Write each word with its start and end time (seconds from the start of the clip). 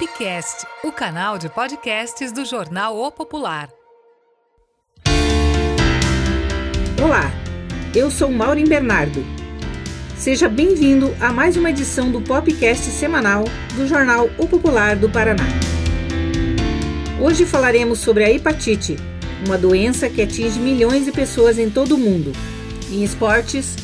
Popcast, 0.00 0.66
o 0.82 0.90
canal 0.90 1.36
de 1.36 1.50
podcasts 1.50 2.32
do 2.32 2.42
jornal 2.42 2.96
O 2.96 3.12
Popular. 3.12 3.68
Olá, 7.04 7.30
eu 7.94 8.10
sou 8.10 8.30
Maureen 8.30 8.66
Bernardo. 8.66 9.22
Seja 10.16 10.48
bem-vindo 10.48 11.14
a 11.20 11.30
mais 11.30 11.54
uma 11.58 11.68
edição 11.68 12.10
do 12.10 12.22
Popcast 12.22 12.86
semanal 12.86 13.44
do 13.76 13.86
jornal 13.86 14.30
O 14.38 14.48
Popular 14.48 14.96
do 14.96 15.10
Paraná. 15.10 15.44
Hoje 17.20 17.44
falaremos 17.44 17.98
sobre 17.98 18.24
a 18.24 18.30
hepatite, 18.30 18.96
uma 19.46 19.58
doença 19.58 20.08
que 20.08 20.22
atinge 20.22 20.58
milhões 20.58 21.04
de 21.04 21.12
pessoas 21.12 21.58
em 21.58 21.68
todo 21.68 21.96
o 21.96 21.98
mundo. 21.98 22.32
Em 22.90 23.04
esportes, 23.04 23.76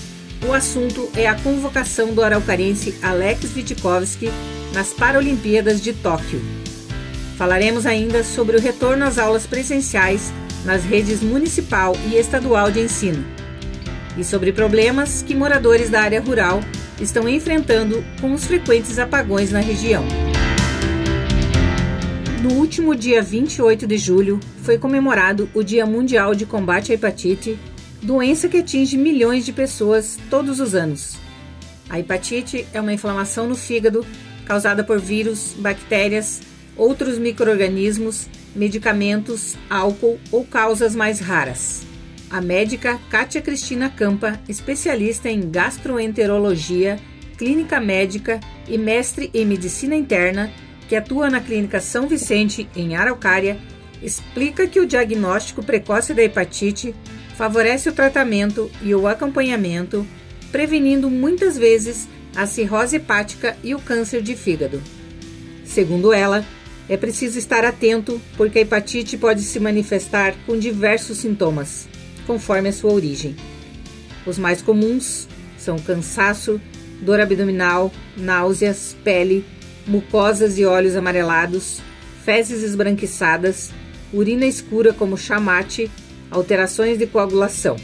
o 0.49 0.55
assunto 0.55 1.11
é 1.15 1.27
a 1.27 1.35
convocação 1.35 2.15
do 2.15 2.23
araucarense 2.23 2.99
Alex 3.03 3.51
Vitkovski 3.51 4.31
nas 4.77 4.93
Paralimpíadas 4.93 5.81
de 5.81 5.95
Tóquio. 5.95 6.39
Falaremos 7.39 7.87
ainda 7.87 8.23
sobre 8.23 8.59
o 8.59 8.61
retorno 8.61 9.07
às 9.07 9.17
aulas 9.17 9.47
presenciais 9.47 10.31
nas 10.67 10.85
redes 10.85 11.23
municipal 11.23 11.97
e 12.11 12.17
estadual 12.17 12.71
de 12.71 12.81
ensino 12.81 13.25
e 14.19 14.23
sobre 14.23 14.53
problemas 14.53 15.23
que 15.23 15.35
moradores 15.35 15.89
da 15.89 16.03
área 16.03 16.21
rural 16.21 16.61
estão 17.01 17.27
enfrentando 17.27 18.05
com 18.21 18.35
os 18.35 18.45
frequentes 18.45 18.99
apagões 18.99 19.51
na 19.51 19.61
região. 19.61 20.05
No 22.43 22.53
último 22.53 22.95
dia 22.95 23.23
28 23.23 23.87
de 23.87 23.97
julho, 23.97 24.41
foi 24.63 24.77
comemorado 24.77 25.49
o 25.55 25.63
Dia 25.63 25.87
Mundial 25.87 26.35
de 26.35 26.45
Combate 26.45 26.93
à 26.93 26.95
Hepatite, 26.95 27.59
doença 28.03 28.47
que 28.47 28.59
atinge 28.59 28.99
milhões 28.99 29.47
de 29.47 29.55
pessoas 29.55 30.19
todos 30.29 30.61
os 30.61 30.75
anos. 30.75 31.17
A 31.89 31.99
hepatite 31.99 32.67
é 32.75 32.81
uma 32.81 32.93
inflamação 32.93 33.49
no 33.49 33.55
fígado 33.55 34.05
causada 34.47 34.83
por 34.83 34.99
vírus, 34.99 35.55
bactérias, 35.59 36.41
outros 36.77 37.19
microorganismos, 37.19 38.29
medicamentos, 38.55 39.57
álcool 39.69 40.19
ou 40.31 40.45
causas 40.45 40.95
mais 40.95 41.21
raras. 41.21 41.85
A 42.31 42.41
médica 42.41 42.99
Kátia 43.11 43.43
Cristina 43.43 43.91
Campa, 43.91 44.41
especialista 44.49 45.29
em 45.29 45.51
gastroenterologia, 45.51 46.99
clínica 47.37 47.79
médica 47.81 48.41
e 48.67 48.79
mestre 48.79 49.31
em 49.35 49.45
medicina 49.45 49.95
interna, 49.95 50.51
que 50.89 50.97
atua 50.97 51.29
na 51.29 51.41
Clínica 51.41 51.81
São 51.81 52.09
Vicente, 52.09 52.69
em 52.75 52.97
Araucária, 52.97 53.59
explica 54.03 54.67
que 54.67 54.81
o 54.81 54.87
diagnóstico 54.87 55.63
precoce 55.63 56.15
da 56.15 56.23
hepatite 56.23 56.95
favorece 57.37 57.89
o 57.89 57.93
tratamento 57.93 58.71
e 58.83 58.95
o 58.95 59.07
acompanhamento, 59.07 60.07
prevenindo 60.51 61.11
muitas 61.11 61.59
vezes 61.59 62.09
a 62.37 62.47
cirrose 62.47 62.97
hepática 62.97 63.57
e 63.65 63.75
o 63.75 63.79
câncer 63.79 64.21
de 64.23 64.37
fígado. 64.37 64.83
Segundo 65.65 66.13
ela, 66.13 66.45
é 66.89 66.97
preciso 66.97 67.39
estar 67.39 67.65
atento 67.65 68.21
porque 68.37 68.59
a 68.59 68.63
hepatite 68.63 69.17
pode 69.17 69.41
se 69.43 69.59
manifestar 69.59 70.35
com 70.45 70.59
diversos 70.59 71.19
sintomas, 71.19 71.89
conforme 72.27 72.69
a 72.69 72.73
sua 72.73 72.93
origem. 72.93 73.35
Os 74.27 74.39
mais 74.39 74.61
comuns 74.61 75.27
são 75.59 75.79
cansaço, 75.79 76.61
dor 77.01 77.21
abdominal, 77.21 77.91
náuseas, 78.17 78.95
pele, 79.03 79.45
mucosas 79.87 80.59
e 80.59 80.65
olhos 80.65 80.95
amarelados, 80.95 81.81
fezes 82.25 82.63
esbranquiçadas, 82.63 83.71
urina 84.13 84.47
escura 84.47 84.93
como 84.93 85.17
chamate, 85.17 85.91
alterações 86.31 86.99
de 86.99 87.07
coagulação. 87.07 87.77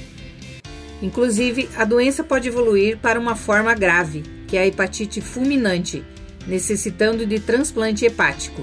Inclusive, 1.01 1.69
a 1.77 1.85
doença 1.85 2.23
pode 2.23 2.49
evoluir 2.49 2.99
para 2.99 3.19
uma 3.19 3.35
forma 3.35 3.75
grave, 3.75 4.23
que 4.53 4.59
é 4.59 4.61
a 4.61 4.67
hepatite 4.67 5.23
fulminante, 5.23 6.05
necessitando 6.47 7.25
de 7.25 7.41
transplante 7.41 8.05
hepático. 8.05 8.63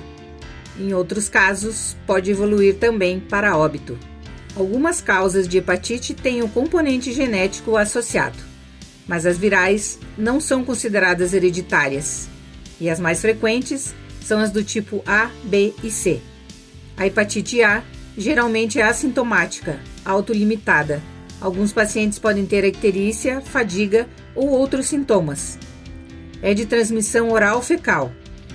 Em 0.80 0.94
outros 0.94 1.28
casos, 1.28 1.98
pode 2.06 2.30
evoluir 2.30 2.76
também 2.76 3.20
para 3.20 3.58
óbito. 3.58 3.98
Algumas 4.56 5.02
causas 5.02 5.48
de 5.48 5.58
hepatite 5.58 6.14
têm 6.14 6.44
um 6.44 6.48
componente 6.48 7.12
genético 7.12 7.76
associado, 7.76 8.38
mas 9.08 9.26
as 9.26 9.36
virais 9.36 9.98
não 10.16 10.40
são 10.40 10.64
consideradas 10.64 11.34
hereditárias, 11.34 12.30
e 12.80 12.88
as 12.88 13.00
mais 13.00 13.20
frequentes 13.20 13.96
são 14.22 14.40
as 14.40 14.52
do 14.52 14.64
tipo 14.64 15.02
A, 15.08 15.32
B 15.44 15.74
e 15.84 15.90
C. 15.90 16.22
A 16.96 17.08
hepatite 17.08 17.64
A 17.64 17.84
geralmente 18.16 18.80
é 18.80 18.84
assintomática, 18.84 19.80
autolimitada. 20.06 21.02
Alguns 21.42 21.74
pacientes 21.74 22.20
podem 22.20 22.46
ter 22.46 22.64
icterícia, 22.64 23.42
fadiga 23.42 24.08
ou 24.36 24.50
outros 24.50 24.86
sintomas, 24.86 25.58
é 26.42 26.54
de 26.54 26.66
transmissão 26.66 27.32
oral 27.32 27.62
fecal, 27.62 28.12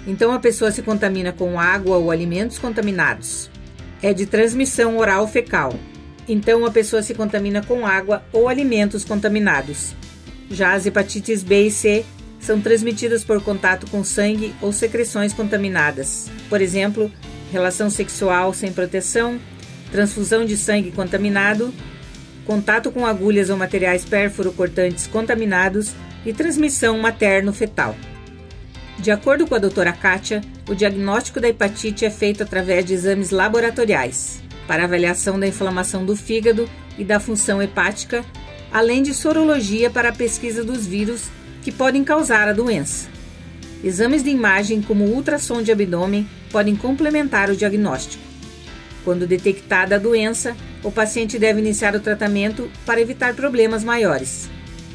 então 0.07 0.33
a 0.33 0.39
pessoa 0.39 0.71
se 0.71 0.83
contamina 0.83 1.33
com 1.33 1.59
água 1.59 1.97
ou 1.97 2.11
alimentos 2.11 2.59
contaminados. 2.59 3.51
É 4.03 4.13
de 4.13 4.27
transmissão 4.27 4.99
oral 4.99 5.27
fecal, 5.27 5.75
então 6.29 6.65
a 6.65 6.71
pessoa 6.71 7.03
se 7.03 7.15
contamina 7.15 7.63
com 7.63 7.87
água 7.87 8.23
ou 8.33 8.49
alimentos 8.49 9.05
contaminados. 9.05 9.95
Já 10.51 10.75
as 10.75 10.85
hepatites 10.85 11.43
B 11.43 11.67
e 11.67 11.71
C 11.71 12.05
são 12.39 12.61
transmitidas 12.61 13.25
por 13.25 13.43
contato 13.43 13.87
com 13.91 14.05
sangue 14.05 14.55
ou 14.61 14.73
secreções 14.73 15.33
contaminadas, 15.33 16.31
por 16.51 16.61
exemplo, 16.61 17.11
relação 17.51 17.89
sexual 17.89 18.53
sem 18.53 18.73
proteção, 18.73 19.39
transfusão 19.91 20.45
de 20.45 20.57
sangue 20.57 20.91
contaminado, 20.91 21.73
contato 22.45 22.93
com 22.93 23.07
agulhas 23.07 23.49
ou 23.49 23.57
materiais 23.57 24.05
pérfuro 24.05 24.53
cortantes 24.53 25.07
contaminados 25.07 25.95
e 26.25 26.33
transmissão 26.33 26.99
materno-fetal. 26.99 27.95
De 28.99 29.11
acordo 29.11 29.47
com 29.47 29.55
a 29.55 29.59
doutora 29.59 29.93
Kátia, 29.93 30.41
o 30.69 30.75
diagnóstico 30.75 31.41
da 31.41 31.49
hepatite 31.49 32.05
é 32.05 32.11
feito 32.11 32.43
através 32.43 32.85
de 32.85 32.95
exames 32.95 33.31
laboratoriais 33.31 34.43
para 34.67 34.85
avaliação 34.85 35.39
da 35.39 35.47
inflamação 35.47 36.05
do 36.05 36.17
fígado 36.17 36.69
e 36.97 37.05
da 37.05 37.21
função 37.21 37.61
hepática, 37.61 38.25
além 38.73 39.03
de 39.03 39.13
sorologia 39.13 39.91
para 39.91 40.09
a 40.09 40.15
pesquisa 40.15 40.65
dos 40.65 40.87
vírus 40.87 41.25
que 41.63 41.71
podem 41.73 42.05
causar 42.05 42.49
a 42.49 42.53
doença. 42.53 43.09
Exames 43.83 44.25
de 44.25 44.31
imagem, 44.31 44.81
como 44.81 45.05
ultrassom 45.05 45.61
de 45.63 45.71
abdômen, 45.71 46.27
podem 46.51 46.75
complementar 46.75 47.51
o 47.51 47.57
diagnóstico. 47.57 48.23
Quando 49.05 49.27
detectada 49.27 49.97
a 49.97 49.99
doença, 49.99 50.57
o 50.83 50.91
paciente 50.91 51.39
deve 51.39 51.61
iniciar 51.61 51.95
o 51.95 52.01
tratamento 52.01 52.71
para 52.87 53.01
evitar 53.01 53.35
problemas 53.35 53.85
maiores. 53.85 54.49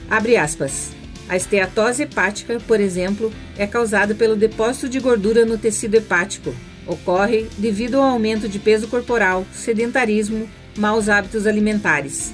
Abre 0.09 0.37
aspas. 0.37 0.98
A 1.29 1.37
esteatose 1.37 2.03
hepática, 2.03 2.59
por 2.67 2.79
exemplo, 2.79 3.31
é 3.55 3.67
causada 3.67 4.15
pelo 4.15 4.35
depósito 4.35 4.89
de 4.89 4.99
gordura 4.99 5.45
no 5.45 5.59
tecido 5.59 5.93
hepático. 5.93 6.55
Ocorre 6.87 7.47
devido 7.55 7.97
ao 7.97 8.09
aumento 8.09 8.49
de 8.49 8.57
peso 8.57 8.87
corporal, 8.87 9.45
sedentarismo, 9.53 10.49
maus 10.75 11.07
hábitos 11.07 11.45
alimentares. 11.45 12.33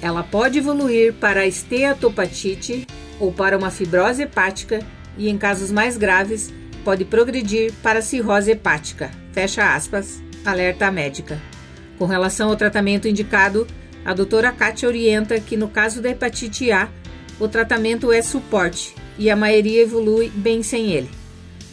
Ela 0.00 0.22
pode 0.22 0.60
evoluir 0.60 1.12
para 1.14 1.40
a 1.40 1.46
esteatopatite 1.46 2.86
ou 3.18 3.32
para 3.32 3.58
uma 3.58 3.70
fibrose 3.70 4.22
hepática 4.22 4.78
e, 5.18 5.28
em 5.28 5.36
casos 5.36 5.72
mais 5.72 5.96
graves, 5.96 6.54
pode 6.84 7.04
progredir 7.04 7.72
para 7.82 8.00
cirrose 8.00 8.52
hepática. 8.52 9.10
Fecha 9.32 9.74
aspas, 9.74 10.22
alerta 10.44 10.88
médica. 10.92 11.42
Com 11.98 12.06
relação 12.06 12.50
ao 12.50 12.56
tratamento 12.56 13.08
indicado, 13.08 13.66
a 14.04 14.14
doutora 14.14 14.52
Kátia 14.52 14.88
orienta 14.88 15.40
que 15.40 15.56
no 15.56 15.66
caso 15.66 16.00
da 16.00 16.10
hepatite 16.10 16.70
A, 16.70 16.88
o 17.38 17.46
tratamento 17.46 18.12
é 18.12 18.22
suporte 18.22 18.94
e 19.18 19.30
a 19.30 19.36
maioria 19.36 19.82
evolui 19.82 20.30
bem 20.30 20.62
sem 20.62 20.92
ele. 20.92 21.10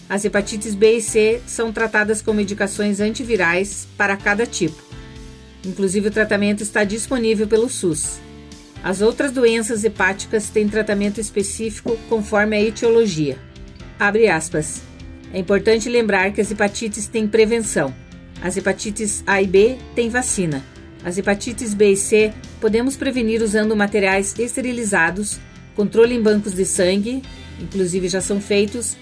As 0.09 0.25
hepatites 0.25 0.75
B 0.75 0.97
e 0.97 1.01
C 1.01 1.41
são 1.47 1.71
tratadas 1.71 2.21
com 2.21 2.33
medicações 2.33 2.99
antivirais 2.99 3.87
para 3.97 4.17
cada 4.17 4.45
tipo. 4.45 4.81
Inclusive, 5.65 6.09
o 6.09 6.11
tratamento 6.11 6.61
está 6.61 6.83
disponível 6.83 7.47
pelo 7.47 7.69
SUS. 7.69 8.19
As 8.83 9.01
outras 9.01 9.31
doenças 9.31 9.85
hepáticas 9.85 10.49
têm 10.49 10.67
tratamento 10.67 11.21
específico 11.21 11.97
conforme 12.09 12.57
a 12.57 12.61
etiologia. 12.61 13.37
Abre 13.97 14.27
aspas. 14.27 14.81
É 15.33 15.39
importante 15.39 15.87
lembrar 15.87 16.31
que 16.33 16.41
as 16.41 16.51
hepatites 16.51 17.07
têm 17.07 17.25
prevenção. 17.25 17.95
As 18.41 18.57
hepatites 18.57 19.23
A 19.25 19.41
e 19.41 19.47
B 19.47 19.77
têm 19.95 20.09
vacina. 20.09 20.61
As 21.03 21.17
hepatites 21.17 21.73
B 21.73 21.93
e 21.93 21.97
C 21.97 22.33
podemos 22.59 22.97
prevenir 22.97 23.41
usando 23.41 23.75
materiais 23.75 24.37
esterilizados 24.37 25.39
controle 25.75 26.15
em 26.15 26.21
bancos 26.21 26.53
de 26.53 26.65
sangue, 26.65 27.21
inclusive 27.59 28.07
já 28.07 28.21
são 28.21 28.39
feitos, 28.39 28.95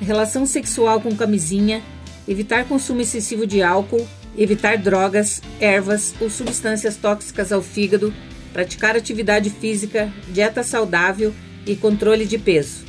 relação 0.00 0.46
sexual 0.46 1.00
com 1.00 1.14
camisinha, 1.14 1.82
evitar 2.26 2.64
consumo 2.66 3.00
excessivo 3.00 3.46
de 3.46 3.62
álcool, 3.62 4.06
evitar 4.36 4.76
drogas, 4.76 5.40
ervas 5.60 6.14
ou 6.20 6.28
substâncias 6.28 6.96
tóxicas 6.96 7.52
ao 7.52 7.62
fígado, 7.62 8.12
praticar 8.52 8.96
atividade 8.96 9.50
física, 9.50 10.12
dieta 10.28 10.62
saudável 10.62 11.32
e 11.66 11.74
controle 11.74 12.26
de 12.26 12.38
peso. 12.38 12.84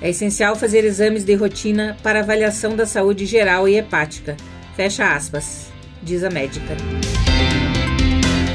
É 0.00 0.10
essencial 0.10 0.56
fazer 0.56 0.84
exames 0.84 1.24
de 1.24 1.34
rotina 1.34 1.96
para 2.02 2.20
avaliação 2.20 2.74
da 2.74 2.84
saúde 2.84 3.24
geral 3.24 3.68
e 3.68 3.76
hepática. 3.76 4.36
Fecha 4.74 5.14
aspas, 5.14 5.66
diz 6.02 6.24
a 6.24 6.30
médica. 6.30 6.76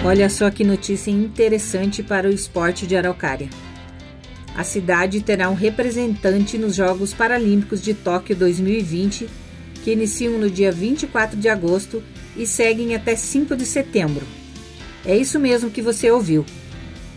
Olha 0.04 0.30
só 0.30 0.50
que 0.50 0.64
notícia 0.64 1.12
interessante 1.12 2.04
para 2.04 2.28
o 2.28 2.34
esporte 2.34 2.86
de 2.86 2.96
Araucária. 2.96 3.50
A 4.58 4.64
cidade 4.64 5.22
terá 5.22 5.52
um 5.52 5.54
representante 5.54 6.58
nos 6.58 6.74
Jogos 6.76 7.14
Paralímpicos 7.14 7.80
de 7.80 7.94
Tóquio 7.94 8.36
2020, 8.36 9.30
que 9.84 9.92
iniciam 9.92 10.40
no 10.40 10.50
dia 10.50 10.72
24 10.72 11.38
de 11.38 11.48
agosto 11.48 12.02
e 12.36 12.48
seguem 12.48 12.96
até 12.96 13.16
5 13.16 13.56
de 13.56 13.68
setembro. 13.68 14.26
É 15.06 15.16
isso 15.16 15.40
mesmo 15.40 15.70
que 15.70 15.80
você 15.80 16.10
ouviu. 16.10 16.44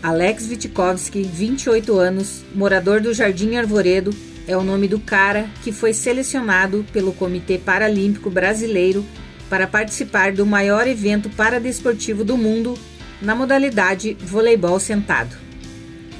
Alex 0.03 0.45
Vitkovski, 0.45 1.23
28 1.23 1.97
anos, 1.97 2.43
morador 2.53 3.01
do 3.01 3.11
Jardim 3.11 3.55
Arvoredo, 3.55 4.13
é 4.47 4.55
o 4.55 4.63
nome 4.63 4.87
do 4.87 4.99
cara 4.99 5.49
que 5.63 5.71
foi 5.71 5.93
selecionado 5.93 6.85
pelo 6.93 7.11
Comitê 7.11 7.57
Paralímpico 7.57 8.29
Brasileiro 8.29 9.03
para 9.49 9.65
participar 9.65 10.31
do 10.31 10.45
maior 10.45 10.87
evento 10.87 11.27
paradesportivo 11.31 12.23
do 12.23 12.37
mundo 12.37 12.77
na 13.19 13.33
modalidade 13.33 14.15
voleibol 14.21 14.79
sentado. 14.79 15.50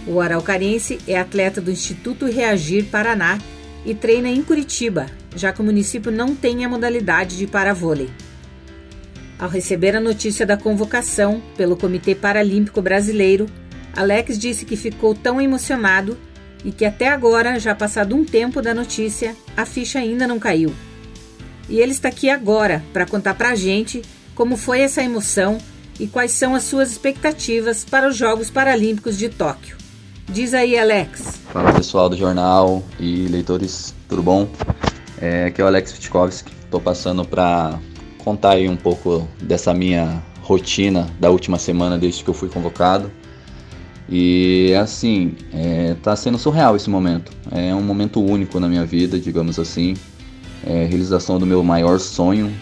O 0.07 0.19
araucarense 0.19 0.99
é 1.07 1.17
atleta 1.17 1.61
do 1.61 1.71
Instituto 1.71 2.25
Reagir 2.25 2.85
Paraná 2.85 3.37
e 3.85 3.93
treina 3.93 4.29
em 4.29 4.41
Curitiba, 4.41 5.05
já 5.35 5.53
que 5.53 5.61
o 5.61 5.63
município 5.63 6.11
não 6.11 6.35
tem 6.35 6.65
a 6.65 6.69
modalidade 6.69 7.37
de 7.37 7.47
paravôlei. 7.47 8.09
Ao 9.37 9.49
receber 9.49 9.95
a 9.95 9.99
notícia 9.99 10.45
da 10.45 10.57
convocação 10.57 11.41
pelo 11.57 11.75
Comitê 11.75 12.13
Paralímpico 12.13 12.81
Brasileiro, 12.81 13.47
Alex 13.95 14.37
disse 14.37 14.65
que 14.65 14.75
ficou 14.75 15.15
tão 15.15 15.41
emocionado 15.41 16.17
e 16.63 16.71
que 16.71 16.85
até 16.85 17.07
agora, 17.07 17.59
já 17.59 17.73
passado 17.73 18.15
um 18.15 18.23
tempo 18.23 18.61
da 18.61 18.73
notícia, 18.73 19.35
a 19.57 19.65
ficha 19.65 19.99
ainda 19.99 20.27
não 20.27 20.39
caiu. 20.39 20.73
E 21.67 21.79
ele 21.79 21.91
está 21.91 22.09
aqui 22.09 22.29
agora 22.29 22.83
para 22.93 23.05
contar 23.05 23.33
para 23.33 23.49
a 23.49 23.55
gente 23.55 24.01
como 24.35 24.57
foi 24.57 24.81
essa 24.81 25.03
emoção 25.03 25.57
e 25.99 26.07
quais 26.07 26.31
são 26.31 26.53
as 26.53 26.63
suas 26.63 26.91
expectativas 26.91 27.83
para 27.83 28.07
os 28.07 28.15
Jogos 28.15 28.49
Paralímpicos 28.49 29.17
de 29.17 29.29
Tóquio. 29.29 29.80
Diz 30.29 30.53
aí, 30.53 30.77
Alex. 30.77 31.39
Fala 31.51 31.73
pessoal 31.73 32.09
do 32.09 32.15
jornal 32.15 32.83
e 32.99 33.27
leitores, 33.27 33.93
tudo 34.07 34.23
bom? 34.23 34.47
É, 35.19 35.45
aqui 35.45 35.61
é 35.61 35.63
o 35.63 35.67
Alex 35.67 35.91
Vitkovski. 35.91 36.51
Estou 36.63 36.79
passando 36.79 37.25
para 37.25 37.79
contar 38.17 38.51
aí 38.51 38.69
um 38.69 38.77
pouco 38.77 39.27
dessa 39.41 39.73
minha 39.73 40.23
rotina 40.41 41.07
da 41.19 41.29
última 41.29 41.57
semana 41.59 41.97
desde 41.97 42.23
que 42.23 42.29
eu 42.29 42.33
fui 42.33 42.49
convocado. 42.49 43.11
E 44.09 44.73
assim, 44.75 45.35
é, 45.53 45.95
tá 46.01 46.15
sendo 46.15 46.37
surreal 46.37 46.75
esse 46.75 46.89
momento. 46.89 47.31
É 47.51 47.73
um 47.73 47.81
momento 47.81 48.21
único 48.21 48.59
na 48.59 48.67
minha 48.67 48.85
vida, 48.85 49.19
digamos 49.19 49.59
assim. 49.59 49.95
É 50.65 50.85
realização 50.85 51.39
do 51.39 51.45
meu 51.45 51.63
maior 51.63 51.99
sonho. 51.99 52.53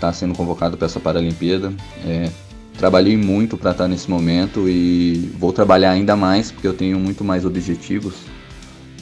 Tá 0.00 0.12
sendo 0.12 0.34
convocado 0.34 0.76
para 0.76 0.86
essa 0.86 1.00
Paralimpíada. 1.00 1.72
É, 2.04 2.30
trabalhei 2.78 3.16
muito 3.16 3.56
para 3.56 3.70
estar 3.72 3.88
nesse 3.88 4.10
momento 4.10 4.68
e 4.68 5.32
vou 5.38 5.52
trabalhar 5.52 5.92
ainda 5.92 6.14
mais 6.14 6.50
porque 6.50 6.66
eu 6.66 6.74
tenho 6.74 6.98
muito 6.98 7.24
mais 7.24 7.44
objetivos 7.44 8.14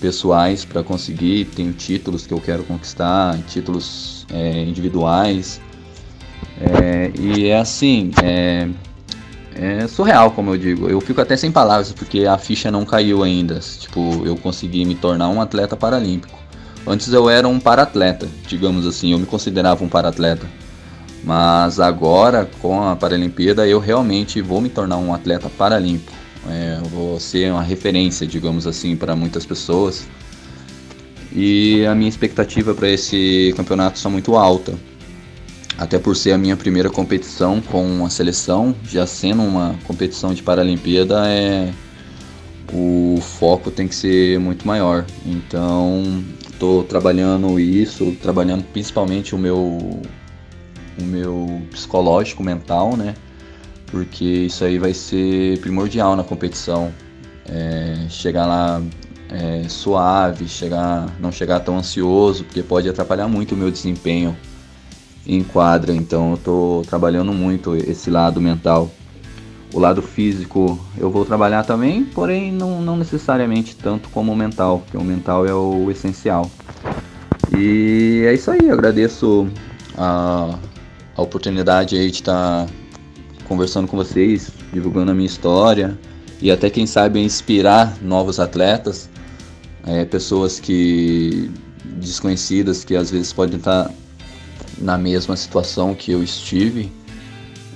pessoais 0.00 0.64
para 0.64 0.82
conseguir. 0.82 1.46
Tenho 1.46 1.72
títulos 1.72 2.26
que 2.26 2.32
eu 2.32 2.40
quero 2.40 2.62
conquistar, 2.64 3.38
títulos 3.48 4.26
é, 4.32 4.62
individuais. 4.62 5.60
É, 6.60 7.10
e 7.18 7.46
é 7.46 7.58
assim, 7.58 8.10
é, 8.22 8.68
é 9.54 9.86
surreal, 9.86 10.30
como 10.30 10.52
eu 10.52 10.58
digo. 10.58 10.88
Eu 10.88 11.00
fico 11.00 11.20
até 11.20 11.36
sem 11.36 11.50
palavras 11.50 11.92
porque 11.92 12.26
a 12.26 12.38
ficha 12.38 12.70
não 12.70 12.84
caiu 12.84 13.22
ainda. 13.22 13.58
Tipo, 13.58 14.22
eu 14.24 14.36
consegui 14.36 14.84
me 14.84 14.94
tornar 14.94 15.28
um 15.28 15.40
atleta 15.40 15.76
paralímpico. 15.76 16.38
Antes 16.86 17.10
eu 17.12 17.30
era 17.30 17.48
um 17.48 17.58
paratleta, 17.58 18.28
digamos 18.46 18.86
assim, 18.86 19.12
eu 19.12 19.18
me 19.18 19.24
considerava 19.24 19.82
um 19.82 19.88
paratleta. 19.88 20.46
Mas 21.24 21.80
agora, 21.80 22.48
com 22.60 22.82
a 22.82 22.94
Paralimpíada, 22.94 23.66
eu 23.66 23.78
realmente 23.78 24.40
vou 24.42 24.60
me 24.60 24.68
tornar 24.68 24.98
um 24.98 25.14
atleta 25.14 25.48
paralímpico. 25.48 26.12
É, 26.48 26.78
vou 26.90 27.18
ser 27.18 27.50
uma 27.50 27.62
referência, 27.62 28.26
digamos 28.26 28.66
assim, 28.66 28.94
para 28.94 29.16
muitas 29.16 29.46
pessoas. 29.46 30.06
E 31.32 31.84
a 31.86 31.94
minha 31.94 32.08
expectativa 32.08 32.74
para 32.74 32.88
esse 32.88 33.54
campeonato 33.56 33.96
está 33.96 34.08
muito 34.10 34.36
alta 34.36 34.74
até 35.78 35.98
por 35.98 36.14
ser 36.16 36.32
a 36.32 36.38
minha 36.38 36.56
primeira 36.56 36.88
competição 36.88 37.60
com 37.60 38.04
a 38.04 38.10
seleção, 38.10 38.74
já 38.84 39.06
sendo 39.06 39.42
uma 39.42 39.74
competição 39.84 40.32
de 40.32 40.42
Paralimpíada, 40.42 41.28
é 41.28 41.72
o 42.72 43.20
foco 43.20 43.70
tem 43.70 43.86
que 43.86 43.94
ser 43.94 44.38
muito 44.38 44.66
maior. 44.66 45.04
Então, 45.26 46.24
estou 46.50 46.82
trabalhando 46.82 47.58
isso, 47.58 48.16
trabalhando 48.22 48.64
principalmente 48.64 49.34
o 49.34 49.38
meu 49.38 50.00
o 51.00 51.04
meu 51.04 51.62
psicológico 51.70 52.42
mental, 52.42 52.96
né? 52.96 53.14
Porque 53.86 54.24
isso 54.24 54.64
aí 54.64 54.78
vai 54.78 54.94
ser 54.94 55.58
primordial 55.60 56.16
na 56.16 56.24
competição. 56.24 56.92
É, 57.46 58.06
chegar 58.08 58.46
lá 58.46 58.82
é, 59.30 59.68
suave, 59.68 60.48
chegar, 60.48 61.08
não 61.20 61.32
chegar 61.32 61.60
tão 61.60 61.78
ansioso, 61.78 62.44
porque 62.44 62.62
pode 62.62 62.88
atrapalhar 62.88 63.28
muito 63.28 63.54
o 63.54 63.58
meu 63.58 63.70
desempenho 63.70 64.36
em 65.26 65.42
quadra, 65.42 65.94
então 65.94 66.30
eu 66.30 66.34
estou 66.34 66.82
trabalhando 66.82 67.32
muito 67.32 67.74
esse 67.76 68.10
lado 68.10 68.40
mental. 68.40 68.90
O 69.72 69.80
lado 69.80 70.00
físico 70.02 70.78
eu 70.96 71.10
vou 71.10 71.24
trabalhar 71.24 71.64
também, 71.64 72.04
porém 72.04 72.52
não, 72.52 72.80
não 72.80 72.96
necessariamente 72.96 73.74
tanto 73.74 74.08
como 74.10 74.32
o 74.32 74.36
mental, 74.36 74.80
porque 74.80 74.96
o 74.96 75.02
mental 75.02 75.44
é 75.46 75.52
o 75.52 75.90
essencial. 75.90 76.48
E 77.56 78.22
é 78.26 78.34
isso 78.34 78.50
aí, 78.50 78.68
eu 78.68 78.74
agradeço 78.74 79.48
a, 79.96 80.56
a 81.16 81.22
oportunidade 81.22 81.96
aí 81.96 82.10
de 82.10 82.18
estar 82.18 82.66
tá 82.66 82.72
conversando 83.46 83.86
com 83.86 83.96
vocês, 83.96 84.50
divulgando 84.72 85.10
a 85.10 85.14
minha 85.14 85.26
história 85.26 85.98
e 86.40 86.50
até 86.50 86.68
quem 86.68 86.86
sabe 86.86 87.20
inspirar 87.20 87.96
novos 88.02 88.40
atletas, 88.40 89.08
é, 89.86 90.04
pessoas 90.04 90.58
que 90.58 91.50
desconhecidas 91.84 92.84
que 92.84 92.96
às 92.96 93.10
vezes 93.10 93.32
podem 93.32 93.58
estar 93.58 93.84
tá 93.84 93.94
na 94.78 94.98
mesma 94.98 95.36
situação 95.36 95.94
que 95.94 96.10
eu 96.10 96.22
estive, 96.22 96.90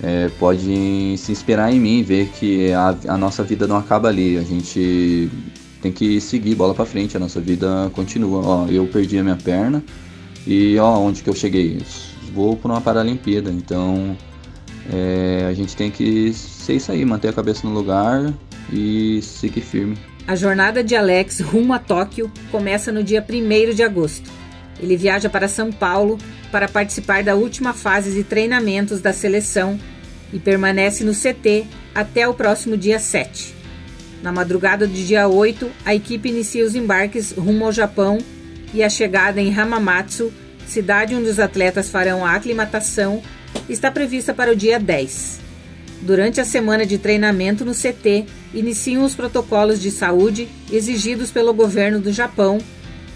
é, 0.02 0.28
pode 0.38 1.16
se 1.18 1.32
inspirar 1.32 1.72
em 1.72 1.80
mim, 1.80 2.02
ver 2.02 2.28
que 2.28 2.72
a, 2.72 2.96
a, 3.08 3.18
nossa 3.18 3.42
vida 3.42 3.66
não 3.66 3.76
acaba 3.76 4.08
ali. 4.08 4.38
A 4.38 4.42
gente 4.42 5.28
tem 5.82 5.92
que 5.92 6.20
seguir 6.20 6.54
bola 6.54 6.74
para 6.74 6.86
frente, 6.86 7.16
a 7.16 7.20
nossa 7.20 7.40
vida 7.40 7.90
continua. 7.94 8.42
Ó, 8.44 8.66
eu 8.68 8.86
perdi 8.86 9.18
a 9.18 9.24
minha 9.24 9.36
perna 9.36 9.82
e 10.46 10.78
ó, 10.78 10.98
onde 10.98 11.22
que 11.22 11.30
eu 11.30 11.34
cheguei? 11.34 11.78
Vou 12.38 12.56
para 12.56 12.70
uma 12.70 12.80
Paralimpíada, 12.80 13.50
então 13.50 14.16
é, 14.92 15.44
a 15.50 15.52
gente 15.52 15.74
tem 15.74 15.90
que 15.90 16.32
ser 16.32 16.74
isso 16.74 16.92
aí, 16.92 17.04
manter 17.04 17.30
a 17.30 17.32
cabeça 17.32 17.66
no 17.66 17.74
lugar 17.74 18.32
e 18.72 19.20
seguir 19.22 19.60
firme. 19.60 19.98
A 20.24 20.36
jornada 20.36 20.84
de 20.84 20.94
Alex 20.94 21.40
rumo 21.40 21.72
a 21.72 21.80
Tóquio 21.80 22.30
começa 22.52 22.92
no 22.92 23.02
dia 23.02 23.26
1 23.28 23.74
de 23.74 23.82
agosto. 23.82 24.30
Ele 24.78 24.96
viaja 24.96 25.28
para 25.28 25.48
São 25.48 25.72
Paulo 25.72 26.16
para 26.52 26.68
participar 26.68 27.24
da 27.24 27.34
última 27.34 27.72
fase 27.72 28.12
de 28.12 28.22
treinamentos 28.22 29.00
da 29.00 29.12
seleção 29.12 29.76
e 30.32 30.38
permanece 30.38 31.02
no 31.02 31.14
CT 31.14 31.66
até 31.92 32.28
o 32.28 32.34
próximo 32.34 32.76
dia 32.76 33.00
7. 33.00 33.52
Na 34.22 34.30
madrugada 34.30 34.86
do 34.86 34.94
dia 34.94 35.26
8, 35.26 35.68
a 35.84 35.92
equipe 35.92 36.28
inicia 36.28 36.64
os 36.64 36.76
embarques 36.76 37.32
rumo 37.32 37.64
ao 37.64 37.72
Japão 37.72 38.16
e 38.72 38.80
a 38.80 38.88
chegada 38.88 39.40
em 39.40 39.52
Hamamatsu, 39.52 40.32
cidade 40.68 41.14
onde 41.14 41.28
os 41.28 41.38
atletas 41.38 41.88
farão 41.88 42.24
a 42.24 42.34
aclimatação, 42.34 43.22
está 43.68 43.90
prevista 43.90 44.32
para 44.32 44.52
o 44.52 44.56
dia 44.56 44.78
10. 44.78 45.40
Durante 46.02 46.40
a 46.40 46.44
semana 46.44 46.86
de 46.86 46.98
treinamento 46.98 47.64
no 47.64 47.72
CT, 47.74 48.26
iniciam 48.54 49.04
os 49.04 49.14
protocolos 49.14 49.80
de 49.80 49.90
saúde 49.90 50.48
exigidos 50.70 51.30
pelo 51.30 51.52
governo 51.52 51.98
do 51.98 52.12
Japão 52.12 52.60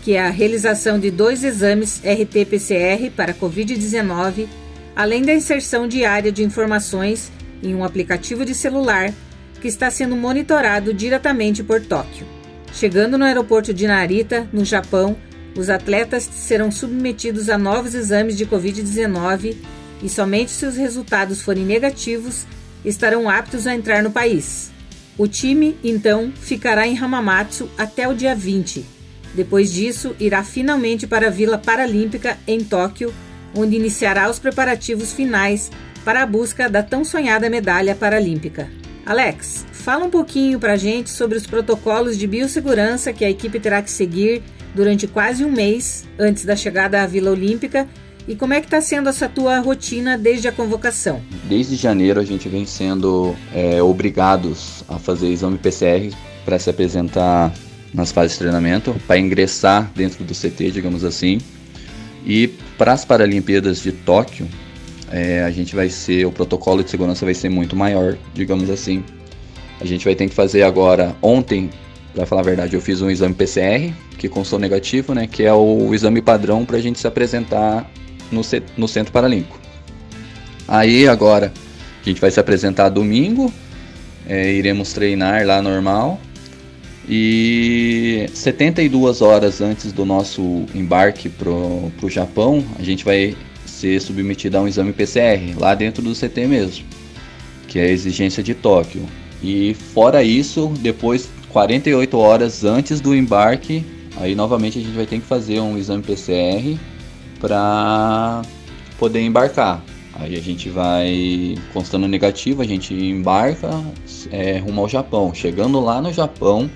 que 0.02 0.14
é 0.14 0.21
a 0.21 0.30
realização 0.30 0.99
de 0.99 1.11
dois 1.11 1.44
exames 1.44 2.02
RT-PCR 2.04 3.11
para 3.16 3.32
Covid-19, 3.32 4.49
além 4.97 5.23
da 5.23 5.32
inserção 5.32 5.87
diária 5.87 6.32
de 6.32 6.42
informações 6.42 7.30
em 7.62 7.75
um 7.75 7.85
aplicativo 7.85 8.44
de 8.44 8.52
celular 8.52 9.14
que 9.61 9.68
está 9.68 9.90
sendo 9.90 10.16
monitorado 10.16 10.92
diretamente 10.92 11.62
por 11.62 11.80
Tóquio. 11.80 12.26
Chegando 12.75 13.16
no 13.16 13.25
aeroporto 13.25 13.73
de 13.73 13.87
Narita, 13.87 14.49
no 14.52 14.64
Japão, 14.64 15.16
os 15.56 15.68
atletas 15.68 16.23
serão 16.25 16.71
submetidos 16.71 17.49
a 17.49 17.59
novos 17.59 17.94
exames 17.94 18.37
de 18.37 18.47
Covid-19 18.47 19.56
e 20.02 20.09
somente 20.09 20.50
se 20.50 20.66
os 20.66 20.76
resultados 20.76 21.42
forem 21.42 21.64
negativos 21.64 22.47
estarão 22.85 23.28
aptos 23.28 23.66
a 23.66 23.75
entrar 23.75 24.02
no 24.02 24.11
país. 24.11 24.71
O 25.16 25.28
time, 25.28 25.76
então, 25.85 26.32
ficará 26.35 26.87
em 26.87 26.99
Hamamatsu 26.99 27.68
até 27.76 28.09
o 28.09 28.14
dia 28.14 28.35
20, 28.35 28.85
depois 29.35 29.73
disso, 29.73 30.14
irá 30.21 30.44
finalmente 30.44 31.06
para 31.06 31.28
a 31.28 31.30
Vila 31.30 31.56
Paralímpica 31.56 32.38
em 32.47 32.62
Tóquio, 32.62 33.12
onde 33.54 33.76
iniciará 33.76 34.30
os 34.30 34.38
preparativos 34.38 35.12
finais 35.12 35.71
para 36.04 36.23
a 36.23 36.26
busca 36.26 36.68
da 36.68 36.82
tão 36.82 37.04
sonhada 37.04 37.49
medalha 37.49 37.94
paralímpica. 37.94 38.71
Alex, 39.06 39.66
fala 39.73 40.04
um 40.04 40.11
pouquinho 40.11 40.61
para 40.61 40.75
a 40.75 40.76
gente 40.76 41.11
sobre 41.11 41.37
os 41.37 41.47
protocolos 41.47 42.18
de 42.18 42.26
biossegurança 42.26 43.12
que 43.12 43.25
a 43.25 43.30
equipe 43.30 43.59
terá 43.59 43.82
que 43.82 43.90
seguir 43.90 44.42
durante 44.75 45.07
quase 45.07 45.45
um 45.45 45.50
mês 45.50 46.09
antes 46.19 46.45
da 46.45 46.57
chegada 46.57 47.02
à 47.02 47.07
Vila 47.07 47.31
Olímpica 47.31 47.88
e 48.26 48.37
como 48.37 48.55
é 48.55 48.61
que 48.61 48.67
está 48.67 48.81
sendo 48.81 49.09
essa 49.09 49.29
tua 49.29 49.59
rotina 49.59 50.17
desde 50.17 50.47
a 50.47 50.52
convocação? 50.52 51.21
Desde 51.49 51.75
janeiro 51.75 52.21
a 52.21 52.25
gente 52.25 52.49
vem 52.49 52.64
sendo 52.64 53.35
é, 53.52 53.83
obrigados 53.83 54.85
a 54.88 54.99
fazer 54.99 55.29
exame 55.29 55.59
PCR 55.59 56.14
para 56.45 56.59
se 56.59 56.71
apresentar 56.71 57.52
nas 57.93 58.12
fases 58.12 58.33
de 58.33 58.38
treinamento 58.38 58.95
para 59.07 59.19
ingressar 59.19 59.91
dentro 59.95 60.25
do 60.25 60.33
CT, 60.33 60.71
digamos 60.71 61.05
assim. 61.05 61.41
E 62.25 62.49
para 62.79 62.93
as 62.93 63.05
Paralimpíadas 63.05 63.83
de 63.83 63.91
Tóquio, 63.91 64.49
é, 65.11 65.43
a 65.43 65.50
gente 65.50 65.75
vai 65.75 65.88
ser, 65.88 66.25
o 66.25 66.33
protocolo 66.33 66.83
de 66.83 66.91
segurança 66.91 67.25
vai 67.25 67.35
ser 67.35 67.49
muito 67.49 67.75
maior, 67.75 68.17
digamos 68.33 68.71
assim. 68.71 69.05
A 69.81 69.85
gente 69.85 70.05
vai 70.05 70.14
ter 70.14 70.29
que 70.29 70.35
fazer 70.35 70.62
agora, 70.62 71.14
ontem, 71.21 71.71
para 72.14 72.26
falar 72.26 72.42
a 72.42 72.45
verdade, 72.45 72.75
eu 72.75 72.81
fiz 72.81 73.00
um 73.00 73.11
exame 73.11 73.35
PCR, 73.35 73.92
que 74.19 74.28
constou 74.28 74.59
negativo, 74.59 75.14
né, 75.14 75.26
que 75.26 75.42
é 75.42 75.52
o 75.52 75.95
exame 75.95 76.21
padrão 76.21 76.64
para 76.64 76.76
a 76.76 76.81
gente 76.81 76.99
se 76.99 77.07
apresentar 77.07 77.90
no, 78.31 78.42
no 78.76 78.87
Centro 78.87 79.12
Paralímpico. 79.12 79.59
Aí 80.69 81.09
agora, 81.09 81.52
a 82.00 82.09
gente 82.09 82.21
vai 82.21 82.31
se 82.31 82.38
apresentar 82.38 82.88
domingo, 82.88 83.52
é, 84.26 84.52
iremos 84.52 84.92
treinar 84.92 85.47
lá 85.47 85.61
normal, 85.62 86.21
e 87.09 88.26
72 88.33 89.23
horas 89.23 89.61
antes 89.61 89.92
do 89.92 90.04
nosso 90.04 90.66
embarque 90.75 91.28
pro, 91.28 91.90
pro 91.99 92.09
Japão, 92.09 92.64
a 92.78 92.83
gente 92.83 93.04
vai 93.04 93.35
ser 93.66 94.00
submetido 94.00 94.57
a 94.57 94.61
um 94.61 94.69
exame 94.69 94.92
PCR 94.92 95.59
lá 95.59 95.75
dentro 95.75 96.02
do 96.02 96.14
CT 96.14 96.47
mesmo, 96.47 96.85
que 97.66 97.78
é 97.78 97.87
a 97.87 97.90
exigência 97.90 98.42
de 98.42 98.54
Tóquio. 98.54 99.04
E 99.42 99.75
fora 99.92 100.23
isso, 100.23 100.73
depois 100.81 101.28
48 101.52 102.18
horas 102.18 102.64
antes 102.64 103.00
do 103.00 103.14
embarque, 103.14 103.85
aí 104.16 104.35
novamente 104.35 104.78
a 104.78 104.82
gente 104.82 104.94
vai 104.94 105.06
ter 105.06 105.18
que 105.21 105.26
fazer 105.26 105.61
um 105.61 105.76
exame 105.76 106.02
PCR 106.02 106.78
para 107.38 108.42
poder 108.99 109.21
embarcar. 109.21 109.85
Aí 110.14 110.37
a 110.37 110.40
gente 110.40 110.68
vai 110.68 111.56
constando 111.73 112.09
negativo, 112.09 112.62
a 112.62 112.66
gente 112.66 112.94
embarca 112.94 113.71
é, 114.30 114.59
rumo 114.59 114.80
ao 114.82 114.88
Japão. 114.88 115.35
Chegando 115.35 115.80
lá 115.80 116.00
no 116.00 116.12
Japão, 116.12 116.71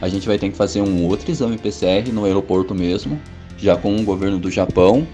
a 0.00 0.08
gente 0.08 0.26
vai 0.26 0.38
ter 0.38 0.50
que 0.50 0.56
fazer 0.56 0.80
um 0.80 1.06
outro 1.06 1.30
exame 1.30 1.58
PCR 1.58 2.10
no 2.12 2.24
aeroporto 2.24 2.74
mesmo, 2.74 3.20
já 3.58 3.76
com 3.76 3.96
o 3.96 4.02
governo 4.02 4.38
do 4.38 4.50
Japão. 4.50 5.06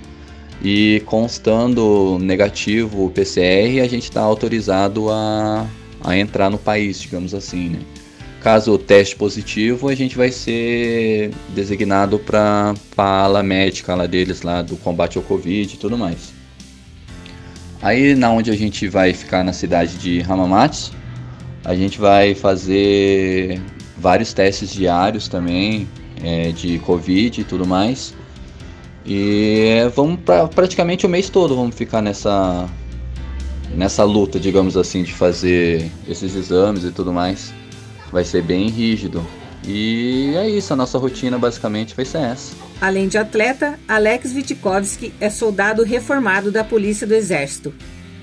E 0.63 1.03
constando 1.05 2.19
negativo 2.19 3.05
o 3.05 3.11
PCR, 3.11 3.81
a 3.83 3.89
gente 3.89 4.05
está 4.05 4.23
autorizado 4.23 5.11
a, 5.11 5.67
a 6.03 6.17
entrar 6.17 6.49
no 6.49 6.57
país, 6.57 6.99
digamos 6.99 7.35
assim. 7.35 7.71
Né? 7.71 7.79
Caso 8.47 8.79
teste 8.79 9.17
positivo, 9.17 9.89
a 9.89 9.95
gente 9.97 10.17
vai 10.17 10.31
ser 10.31 11.33
designado 11.49 12.17
para 12.17 12.77
a 12.97 13.03
ala 13.03 13.43
médica 13.43 13.93
lá 13.97 14.07
deles, 14.07 14.43
lá 14.43 14.63
do 14.63 14.77
combate 14.77 15.19
ao 15.19 15.25
Covid 15.25 15.75
e 15.75 15.77
tudo 15.77 15.99
mais. 15.99 16.33
Aí, 17.83 18.15
na 18.15 18.31
onde 18.31 18.53
a 18.53 18.57
gente 18.57 18.87
vai 18.87 19.13
ficar 19.13 19.43
na 19.43 19.53
cidade 19.53 19.97
de 19.97 20.23
Hamamatsu, 20.23 20.93
a 21.65 21.75
gente 21.75 21.99
vai 21.99 22.37
fazer 22.37 23.61
vários 23.99 24.33
testes 24.33 24.73
diários 24.73 25.27
também 25.27 25.89
é, 26.23 26.53
de 26.53 26.79
Covid 26.79 27.41
e 27.41 27.43
tudo 27.43 27.67
mais. 27.67 28.15
E 29.05 29.91
vamos 29.93 30.21
pra, 30.21 30.47
praticamente 30.47 31.05
o 31.05 31.09
mês 31.09 31.29
todo 31.29 31.57
vamos 31.57 31.75
ficar 31.75 32.01
nessa 32.01 32.71
nessa 33.75 34.05
luta, 34.05 34.39
digamos 34.39 34.77
assim, 34.77 35.03
de 35.03 35.13
fazer 35.13 35.91
esses 36.09 36.37
exames 36.37 36.85
e 36.85 36.93
tudo 36.93 37.13
mais. 37.13 37.53
Vai 38.17 38.25
ser 38.25 38.41
bem 38.41 38.71
rígido. 38.71 39.23
E 39.63 40.33
é 40.37 40.49
isso, 40.49 40.73
a 40.73 40.77
nossa 40.77 40.97
rotina 40.97 41.39
basicamente 41.39 41.95
vai 41.95 42.07
ser 42.07 42.23
essa. 42.23 42.57
Além 42.81 43.09
de 43.09 43.19
atleta, 43.19 43.79
Alex 43.87 44.33
Vitkovski 44.33 45.13
é 45.21 45.29
soldado 45.29 45.83
reformado 45.83 46.51
da 46.51 46.65
Polícia 46.65 47.07
do 47.07 47.13
Exército. 47.13 47.75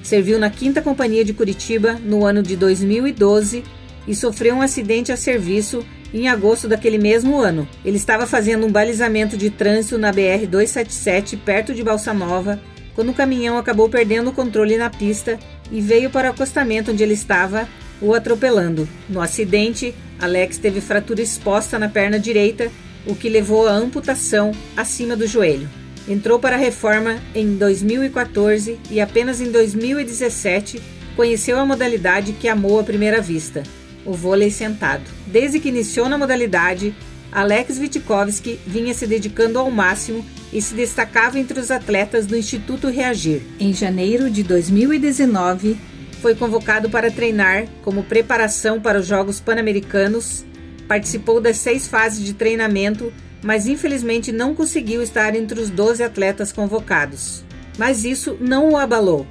Serviu 0.02 0.40
na 0.40 0.52
5 0.52 0.82
Companhia 0.82 1.24
de 1.24 1.32
Curitiba 1.32 1.94
no 2.04 2.26
ano 2.26 2.42
de 2.42 2.56
2012 2.56 3.64
e 4.08 4.16
sofreu 4.16 4.56
um 4.56 4.64
acidente 4.64 5.12
a 5.12 5.16
serviço 5.16 5.86
em 6.12 6.28
agosto 6.28 6.68
daquele 6.68 6.98
mesmo 6.98 7.40
ano. 7.40 7.68
Ele 7.86 7.98
estava 7.98 8.26
fazendo 8.26 8.66
um 8.66 8.72
balizamento 8.72 9.38
de 9.38 9.52
trânsito 9.52 10.00
na 10.00 10.12
BR 10.12 10.48
277 10.50 11.38
perto 11.38 11.72
de 11.72 11.84
Balsa 11.84 12.16
Nova, 12.16 12.60
quando 12.96 13.10
o 13.10 13.14
caminhão 13.14 13.60
acabou 13.60 13.88
perdendo 13.88 14.32
o 14.32 14.34
controle 14.34 14.76
na 14.76 14.90
pista 14.90 15.38
e 15.72 15.80
veio 15.80 16.10
para 16.10 16.30
o 16.30 16.32
acostamento 16.32 16.92
onde 16.92 17.04
ele 17.04 17.14
estava, 17.14 17.70
o 18.02 18.14
atropelando. 18.14 18.88
No 19.10 19.22
acidente, 19.22 19.94
Alex 20.20 20.58
teve 20.58 20.82
fratura 20.82 21.22
exposta 21.22 21.78
na 21.80 21.90
perna 21.90 22.20
direita, 22.20 22.72
o 23.06 23.16
que 23.16 23.30
levou 23.30 23.68
à 23.68 23.72
amputação 23.72 24.52
acima 24.76 25.16
do 25.16 25.28
joelho. 25.28 25.70
Entrou 26.08 26.38
para 26.38 26.56
a 26.56 26.60
reforma 26.60 27.18
em 27.34 27.56
2014 27.56 28.78
e 28.92 29.00
apenas 29.00 29.40
em 29.40 29.52
2017 29.52 30.82
conheceu 31.16 31.60
a 31.60 31.66
modalidade 31.66 32.34
que 32.34 32.48
amou 32.48 32.80
à 32.80 32.84
primeira 32.84 33.22
vista, 33.22 33.64
o 34.06 34.14
vôlei 34.14 34.50
sentado. 34.50 35.04
Desde 35.28 35.60
que 35.60 35.70
iniciou 35.70 36.10
na 36.10 36.18
modalidade, 36.18 36.94
Alex 37.32 37.78
Vitkovski 37.78 38.60
vinha 38.66 38.94
se 38.94 39.08
dedicando 39.08 39.58
ao 39.58 39.72
máximo 39.72 40.24
e 40.52 40.62
se 40.62 40.76
destacava 40.76 41.40
entre 41.40 41.60
os 41.60 41.72
atletas 41.72 42.26
do 42.26 42.38
Instituto 42.38 42.90
Reagir. 42.90 43.42
Em 43.60 43.74
janeiro 43.74 44.30
de 44.30 44.44
2019, 44.44 45.78
foi 46.24 46.36
convocado 46.36 46.89
para 46.89 47.12
treinar 47.12 47.68
como 47.84 48.06
preparação 48.06 48.80
para 48.80 48.98
os 48.98 49.06
Jogos 49.06 49.42
Pan-Americanos, 49.42 50.46
participou 50.88 51.42
das 51.42 51.58
seis 51.58 51.86
fases 51.86 52.24
de 52.24 52.34
treinamento, 52.34 53.12
mas 53.44 53.68
infelizmente 53.68 54.32
não 54.32 54.56
conseguiu 54.56 55.03
estar 55.03 55.36
entre 55.36 55.60
os 55.60 55.70
12 55.70 56.01
atletas 56.01 56.53
convocados. 56.53 57.44
Mas 57.77 58.06
isso 58.06 58.38
não 58.39 58.70
o 58.70 58.77
abalou, 58.77 59.27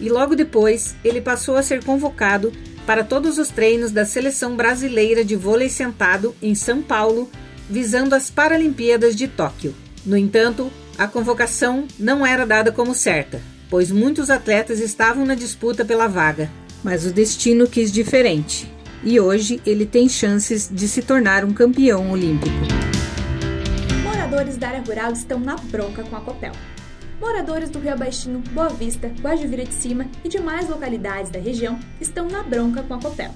e 0.00 0.08
logo 0.08 0.36
depois 0.36 0.94
ele 1.04 1.20
passou 1.20 1.56
a 1.56 1.64
ser 1.64 1.82
convocado 1.82 2.52
para 2.86 3.02
todos 3.02 3.38
os 3.38 3.48
treinos 3.48 3.90
da 3.90 4.04
seleção 4.04 4.54
brasileira 4.54 5.24
de 5.24 5.34
vôlei 5.34 5.68
sentado 5.68 6.32
em 6.40 6.54
São 6.54 6.80
Paulo, 6.80 7.28
visando 7.68 8.14
as 8.14 8.30
Paralimpíadas 8.30 9.16
de 9.16 9.26
Tóquio. 9.26 9.74
No 10.04 10.16
entanto, 10.16 10.70
a 10.96 11.08
convocação 11.08 11.88
não 11.98 12.24
era 12.24 12.46
dada 12.46 12.70
como 12.70 12.94
certa, 12.94 13.42
pois 13.70 13.90
muitos 13.90 14.30
atletas 14.30 14.80
estavam 14.80 15.24
na 15.24 15.34
disputa 15.34 15.84
pela 15.84 16.06
vaga. 16.06 16.50
Mas 16.84 17.04
o 17.04 17.12
destino 17.12 17.66
quis 17.66 17.90
diferente, 17.90 18.70
e 19.02 19.18
hoje 19.18 19.60
ele 19.66 19.86
tem 19.86 20.08
chances 20.08 20.68
de 20.72 20.86
se 20.86 21.02
tornar 21.02 21.44
um 21.44 21.52
campeão 21.52 22.10
olímpico. 22.10 22.54
Moradores 24.02 24.56
da 24.56 24.68
área 24.68 24.82
rural 24.82 25.12
estão 25.12 25.38
na 25.38 25.56
bronca 25.56 26.02
com 26.02 26.16
a 26.16 26.20
Copel. 26.20 26.52
Moradores 27.20 27.70
do 27.70 27.78
Rio 27.78 27.92
Abaixinho, 27.92 28.40
Boa 28.50 28.68
Vista, 28.68 29.08
Guajuvira 29.20 29.64
de 29.64 29.74
Cima 29.74 30.06
e 30.22 30.28
demais 30.28 30.68
localidades 30.68 31.30
da 31.30 31.38
região 31.38 31.78
estão 32.00 32.28
na 32.28 32.42
bronca 32.42 32.82
com 32.82 32.94
a 32.94 33.00
Copel. 33.00 33.30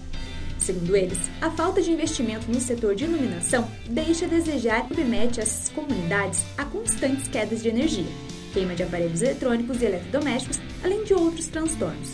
Segundo 0.59 0.95
eles, 0.95 1.19
a 1.41 1.51
falta 1.51 1.81
de 1.81 1.91
investimento 1.91 2.51
no 2.51 2.61
setor 2.61 2.95
de 2.95 3.05
iluminação 3.05 3.67
deixa 3.89 4.27
a 4.27 4.29
desejar 4.29 4.85
e 4.85 4.95
submete 4.95 5.41
as 5.41 5.71
comunidades 5.71 6.45
a 6.59 6.65
constantes 6.65 7.27
quedas 7.29 7.63
de 7.63 7.71
energia, 7.71 8.07
queima 8.53 8.75
de 8.75 8.83
aparelhos 8.83 9.23
eletrônicos 9.23 9.81
e 9.81 9.87
eletrodomésticos, 9.87 10.61
além 10.83 11.05
de 11.05 11.15
outros 11.15 11.47
transtornos. 11.49 12.13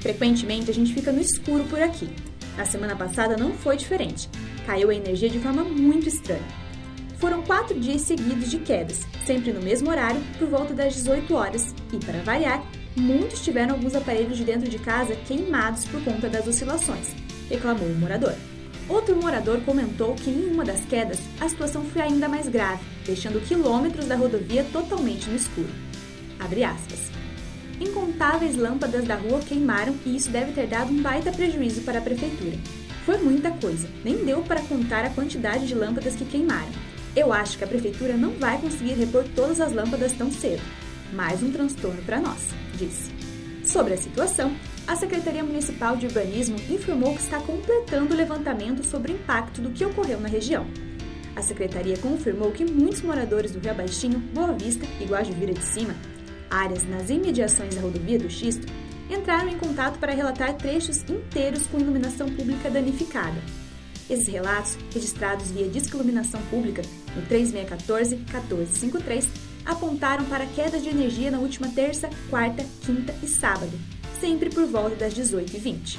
Frequentemente 0.00 0.70
a 0.70 0.74
gente 0.74 0.94
fica 0.94 1.12
no 1.12 1.20
escuro 1.20 1.64
por 1.64 1.80
aqui. 1.80 2.08
Na 2.56 2.64
semana 2.64 2.96
passada 2.96 3.36
não 3.36 3.52
foi 3.52 3.76
diferente. 3.76 4.28
Caiu 4.64 4.90
a 4.90 4.94
energia 4.94 5.28
de 5.28 5.38
forma 5.38 5.62
muito 5.62 6.08
estranha. 6.08 6.66
Foram 7.18 7.42
quatro 7.42 7.78
dias 7.78 8.02
seguidos 8.02 8.50
de 8.50 8.58
quedas, 8.58 9.06
sempre 9.24 9.52
no 9.52 9.60
mesmo 9.60 9.90
horário, 9.90 10.20
por 10.38 10.48
volta 10.48 10.74
das 10.74 10.94
18 10.94 11.34
horas, 11.34 11.74
e 11.92 11.96
para 11.96 12.22
variar, 12.22 12.64
muitos 12.94 13.40
tiveram 13.40 13.74
alguns 13.74 13.94
aparelhos 13.94 14.36
de 14.36 14.44
dentro 14.44 14.68
de 14.68 14.78
casa 14.78 15.16
queimados 15.26 15.86
por 15.86 16.02
conta 16.04 16.28
das 16.28 16.46
oscilações, 16.46 17.14
reclamou 17.48 17.88
o 17.88 17.94
morador. 17.94 18.34
Outro 18.88 19.16
morador 19.16 19.60
comentou 19.62 20.14
que 20.14 20.30
em 20.30 20.46
uma 20.52 20.64
das 20.64 20.84
quedas 20.84 21.18
a 21.40 21.48
situação 21.48 21.84
foi 21.84 22.02
ainda 22.02 22.28
mais 22.28 22.48
grave, 22.48 22.84
deixando 23.04 23.44
quilômetros 23.44 24.06
da 24.06 24.14
rodovia 24.14 24.64
totalmente 24.72 25.28
no 25.28 25.36
escuro. 25.36 25.68
Abre 26.38 26.62
aspas. 26.62 27.10
Incontáveis 27.80 28.56
lâmpadas 28.56 29.04
da 29.04 29.16
rua 29.16 29.40
queimaram 29.40 29.94
e 30.06 30.16
isso 30.16 30.30
deve 30.30 30.52
ter 30.52 30.68
dado 30.68 30.92
um 30.92 31.02
baita 31.02 31.32
prejuízo 31.32 31.82
para 31.82 31.98
a 31.98 32.02
prefeitura. 32.02 32.56
Foi 33.04 33.18
muita 33.18 33.50
coisa, 33.50 33.88
nem 34.04 34.24
deu 34.24 34.42
para 34.42 34.62
contar 34.62 35.04
a 35.04 35.10
quantidade 35.10 35.66
de 35.66 35.74
lâmpadas 35.74 36.14
que 36.14 36.24
queimaram. 36.24 36.70
Eu 37.14 37.32
acho 37.32 37.58
que 37.58 37.64
a 37.64 37.68
prefeitura 37.68 38.16
não 38.16 38.32
vai 38.32 38.60
conseguir 38.60 38.94
repor 38.94 39.24
todas 39.34 39.60
as 39.60 39.72
lâmpadas 39.72 40.12
tão 40.12 40.30
cedo. 40.30 40.62
Mais 41.12 41.42
um 41.42 41.50
transtorno 41.50 42.02
para 42.02 42.20
nós, 42.20 42.48
disse. 42.74 43.10
Sobre 43.64 43.94
a 43.94 43.96
situação, 43.96 44.54
a 44.86 44.94
Secretaria 44.94 45.42
Municipal 45.42 45.96
de 45.96 46.06
Urbanismo 46.06 46.56
informou 46.70 47.14
que 47.14 47.20
está 47.20 47.40
completando 47.40 48.14
o 48.14 48.16
levantamento 48.16 48.84
sobre 48.84 49.12
o 49.12 49.16
impacto 49.16 49.60
do 49.60 49.70
que 49.70 49.84
ocorreu 49.84 50.20
na 50.20 50.28
região. 50.28 50.64
A 51.34 51.42
secretaria 51.42 51.98
confirmou 51.98 52.52
que 52.52 52.64
muitos 52.64 53.02
moradores 53.02 53.50
do 53.50 53.58
Rio 53.58 53.74
Baixinho, 53.74 54.18
Boa 54.18 54.52
Vista 54.52 54.86
e 55.00 55.04
Guajuvira 55.04 55.52
de 55.52 55.62
Cima, 55.62 55.94
áreas 56.48 56.84
nas 56.84 57.10
imediações 57.10 57.74
da 57.74 57.80
rodovia 57.80 58.18
do 58.18 58.30
Xisto, 58.30 58.66
entraram 59.10 59.48
em 59.48 59.58
contato 59.58 59.98
para 59.98 60.14
relatar 60.14 60.54
trechos 60.54 61.02
inteiros 61.10 61.66
com 61.66 61.78
iluminação 61.78 62.28
pública 62.28 62.70
danificada. 62.70 63.42
Esses 64.08 64.28
relatos, 64.28 64.78
registrados 64.94 65.50
via 65.50 65.68
Disque 65.68 65.94
Iluminação 65.94 66.40
Pública 66.42 66.82
no 67.14 67.22
3614-1453, 67.22 69.26
apontaram 69.64 70.24
para 70.26 70.46
quedas 70.46 70.82
de 70.82 70.88
energia 70.88 71.30
na 71.30 71.40
última 71.40 71.68
terça, 71.68 72.08
quarta, 72.30 72.64
quinta 72.82 73.14
e 73.22 73.26
sábado, 73.26 73.76
sempre 74.20 74.50
por 74.50 74.66
volta 74.66 74.96
das 74.96 75.14
18h20. 75.14 75.98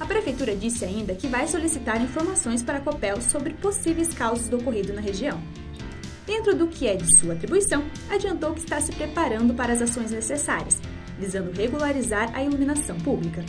A 0.00 0.06
Prefeitura 0.06 0.56
disse 0.56 0.84
ainda 0.84 1.14
que 1.14 1.28
vai 1.28 1.46
solicitar 1.46 2.02
informações 2.02 2.62
para 2.62 2.78
a 2.78 2.80
COPEL 2.80 3.20
sobre 3.20 3.54
possíveis 3.54 4.12
causas 4.12 4.48
do 4.48 4.58
ocorrido 4.58 4.92
na 4.92 5.00
região. 5.00 5.40
Dentro 6.26 6.56
do 6.56 6.66
que 6.66 6.86
é 6.86 6.96
de 6.96 7.18
sua 7.18 7.34
atribuição, 7.34 7.84
adiantou 8.10 8.52
que 8.52 8.60
está 8.60 8.80
se 8.80 8.92
preparando 8.92 9.54
para 9.54 9.72
as 9.72 9.82
ações 9.82 10.10
necessárias, 10.10 10.80
visando 11.18 11.52
regularizar 11.52 12.34
a 12.34 12.42
iluminação 12.42 12.96
pública. 12.98 13.44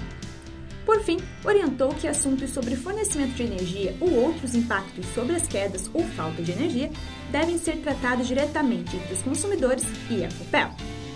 Por 0.86 1.02
fim, 1.02 1.18
orientou 1.46 1.90
que 1.90 2.08
assuntos 2.08 2.50
sobre 2.50 2.76
fornecimento 2.76 3.34
de 3.34 3.44
energia 3.44 3.96
ou 4.02 4.14
outros 4.14 4.54
impactos 4.54 5.06
sobre 5.14 5.36
as 5.36 5.48
quedas 5.48 5.90
ou 5.94 6.04
falta 6.04 6.42
de 6.42 6.52
energia 6.52 6.92
devem 7.32 7.58
ser 7.58 7.78
tratados 7.78 8.28
diretamente 8.28 8.96
entre 8.96 9.14
os 9.14 9.22
consumidores 9.22 9.84
e 10.10 10.26
a 10.26 10.30
Copel. 10.34 10.70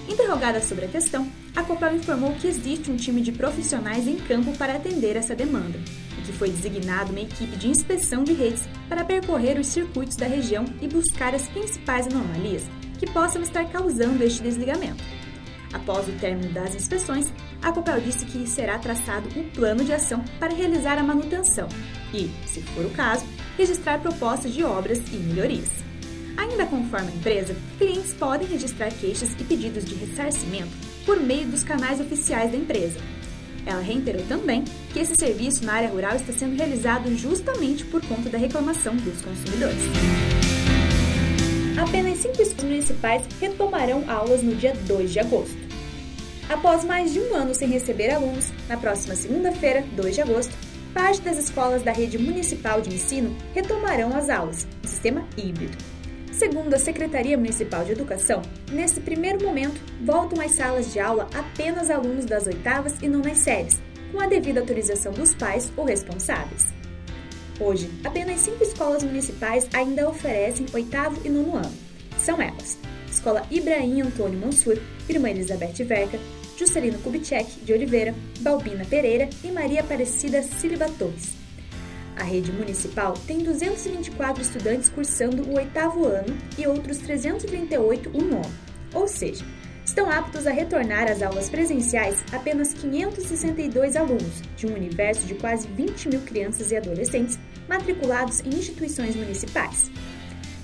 Interrogada 0.07 0.61
sobre 0.61 0.85
a 0.85 0.87
questão, 0.87 1.29
a 1.55 1.63
Copel 1.63 1.95
informou 1.95 2.33
que 2.33 2.47
existe 2.47 2.91
um 2.91 2.95
time 2.95 3.21
de 3.21 3.31
profissionais 3.31 4.07
em 4.07 4.15
campo 4.17 4.55
para 4.57 4.75
atender 4.75 5.15
essa 5.15 5.35
demanda 5.35 5.79
e 6.17 6.21
que 6.21 6.33
foi 6.33 6.49
designado 6.49 7.11
uma 7.11 7.21
equipe 7.21 7.55
de 7.55 7.67
inspeção 7.67 8.23
de 8.23 8.33
redes 8.33 8.67
para 8.87 9.05
percorrer 9.05 9.59
os 9.59 9.67
circuitos 9.67 10.17
da 10.17 10.27
região 10.27 10.65
e 10.81 10.87
buscar 10.87 11.33
as 11.33 11.47
principais 11.47 12.07
anomalias 12.07 12.63
que 12.99 13.09
possam 13.11 13.41
estar 13.41 13.65
causando 13.69 14.23
este 14.23 14.41
desligamento. 14.41 15.03
Após 15.73 16.07
o 16.07 16.13
término 16.13 16.53
das 16.53 16.75
inspeções, 16.75 17.31
a 17.61 17.71
Copel 17.71 17.99
disse 18.01 18.25
que 18.25 18.47
será 18.47 18.79
traçado 18.79 19.27
um 19.37 19.49
plano 19.49 19.83
de 19.83 19.93
ação 19.93 20.23
para 20.39 20.53
realizar 20.53 20.97
a 20.97 21.03
manutenção 21.03 21.67
e, 22.13 22.29
se 22.47 22.61
for 22.61 22.85
o 22.85 22.91
caso, 22.91 23.25
registrar 23.57 23.99
propostas 23.99 24.53
de 24.53 24.63
obras 24.63 24.99
e 25.11 25.17
melhorias. 25.17 25.69
Ainda 26.37 26.65
conforme 26.67 27.11
a 27.11 27.15
empresa, 27.15 27.55
clientes 27.77 28.13
podem 28.13 28.47
registrar 28.47 28.91
queixas 28.91 29.31
e 29.39 29.43
pedidos 29.43 29.83
de 29.83 29.95
ressarcimento 29.95 30.96
por 31.07 31.19
meio 31.21 31.47
dos 31.47 31.63
canais 31.63 32.01
oficiais 32.01 32.51
da 32.51 32.57
empresa. 32.57 32.99
Ela 33.65 33.81
reiterou 33.81 34.23
também 34.27 34.65
que 34.91 34.99
esse 34.99 35.15
serviço 35.17 35.63
na 35.65 35.73
área 35.73 35.89
rural 35.89 36.17
está 36.17 36.33
sendo 36.33 36.57
realizado 36.57 37.15
justamente 37.15 37.85
por 37.85 38.05
conta 38.05 38.29
da 38.29 38.37
reclamação 38.37 38.95
dos 38.97 39.21
consumidores. 39.21 39.81
Apenas 41.81 42.17
cinco 42.17 42.41
escolas 42.41 42.63
municipais 42.65 43.23
retomarão 43.39 44.03
aulas 44.09 44.43
no 44.43 44.53
dia 44.55 44.73
2 44.85 45.13
de 45.13 45.19
agosto. 45.19 45.57
Após 46.49 46.83
mais 46.83 47.13
de 47.13 47.19
um 47.19 47.33
ano 47.33 47.55
sem 47.55 47.69
receber 47.69 48.09
alunos, 48.09 48.51
na 48.67 48.75
próxima 48.75 49.15
segunda-feira, 49.15 49.85
2 49.95 50.15
de 50.15 50.21
agosto, 50.21 50.53
parte 50.93 51.21
das 51.21 51.37
escolas 51.37 51.83
da 51.83 51.91
rede 51.91 52.17
municipal 52.17 52.81
de 52.81 52.93
ensino 52.93 53.35
retomarão 53.53 54.15
as 54.15 54.29
aulas, 54.29 54.67
no 54.81 54.89
sistema 54.89 55.25
híbrido. 55.37 55.96
Segundo 56.37 56.71
a 56.75 56.77
Secretaria 56.77 57.35
Municipal 57.35 57.83
de 57.83 57.93
Educação, 57.93 58.43
nesse 58.71 59.01
primeiro 59.01 59.43
momento, 59.43 59.81
voltam 60.05 60.39
às 60.39 60.51
salas 60.51 60.93
de 60.93 60.99
aula 60.99 61.27
apenas 61.33 61.89
alunos 61.89 62.25
das 62.25 62.45
oitavas 62.45 62.93
e 63.01 63.07
nonas 63.07 63.39
séries, 63.39 63.81
com 64.11 64.21
a 64.21 64.27
devida 64.27 64.59
autorização 64.59 65.11
dos 65.11 65.33
pais 65.33 65.73
ou 65.75 65.83
responsáveis. 65.83 66.67
Hoje, 67.59 67.89
apenas 68.03 68.41
cinco 68.41 68.63
escolas 68.63 69.01
municipais 69.01 69.67
ainda 69.73 70.07
oferecem 70.07 70.67
oitavo 70.73 71.19
e 71.25 71.29
nono 71.29 71.55
ano. 71.55 71.73
São 72.19 72.39
elas: 72.39 72.77
Escola 73.09 73.41
Ibrahim 73.49 74.01
Antônio 74.01 74.39
Mansur, 74.39 74.77
Irmã 75.09 75.31
Elizabeth 75.31 75.83
Verca, 75.85 76.19
Juscelino 76.55 76.99
Kubitschek 76.99 77.61
de 77.61 77.73
Oliveira, 77.73 78.13
Balbina 78.41 78.85
Pereira 78.85 79.27
e 79.43 79.51
Maria 79.51 79.81
Aparecida 79.81 80.43
Silva 80.43 80.85
Torres. 80.99 81.36
A 82.17 82.23
rede 82.23 82.51
municipal 82.51 83.13
tem 83.27 83.39
224 83.39 84.41
estudantes 84.41 84.89
cursando 84.89 85.43
o 85.43 85.55
oitavo 85.55 86.05
ano 86.05 86.35
e 86.57 86.65
outros 86.65 86.97
338 86.97 88.09
o 88.09 88.21
nono, 88.21 88.51
ou 88.93 89.07
seja, 89.07 89.45
estão 89.85 90.09
aptos 90.09 90.47
a 90.47 90.51
retornar 90.51 91.09
às 91.09 91.21
aulas 91.21 91.49
presenciais 91.49 92.23
apenas 92.31 92.73
562 92.73 93.95
alunos, 93.95 94.41
de 94.55 94.65
um 94.65 94.73
universo 94.73 95.27
de 95.27 95.35
quase 95.35 95.67
20 95.67 96.09
mil 96.09 96.21
crianças 96.21 96.71
e 96.71 96.75
adolescentes 96.75 97.37
matriculados 97.69 98.41
em 98.41 98.49
instituições 98.49 99.15
municipais. 99.15 99.91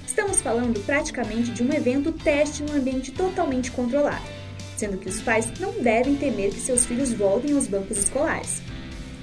Estamos 0.05 0.41
falando 0.41 0.83
praticamente 0.85 1.51
de 1.51 1.63
um 1.63 1.71
evento 1.71 2.11
teste 2.11 2.63
num 2.63 2.75
ambiente 2.75 3.11
totalmente 3.11 3.71
controlado 3.71 4.43
sendo 4.83 4.97
que 4.97 5.07
os 5.07 5.21
pais 5.21 5.47
não 5.59 5.71
devem 5.81 6.15
temer 6.15 6.51
que 6.51 6.59
seus 6.59 6.85
filhos 6.85 7.13
voltem 7.13 7.53
aos 7.53 7.67
bancos 7.67 7.97
escolares. 7.97 8.61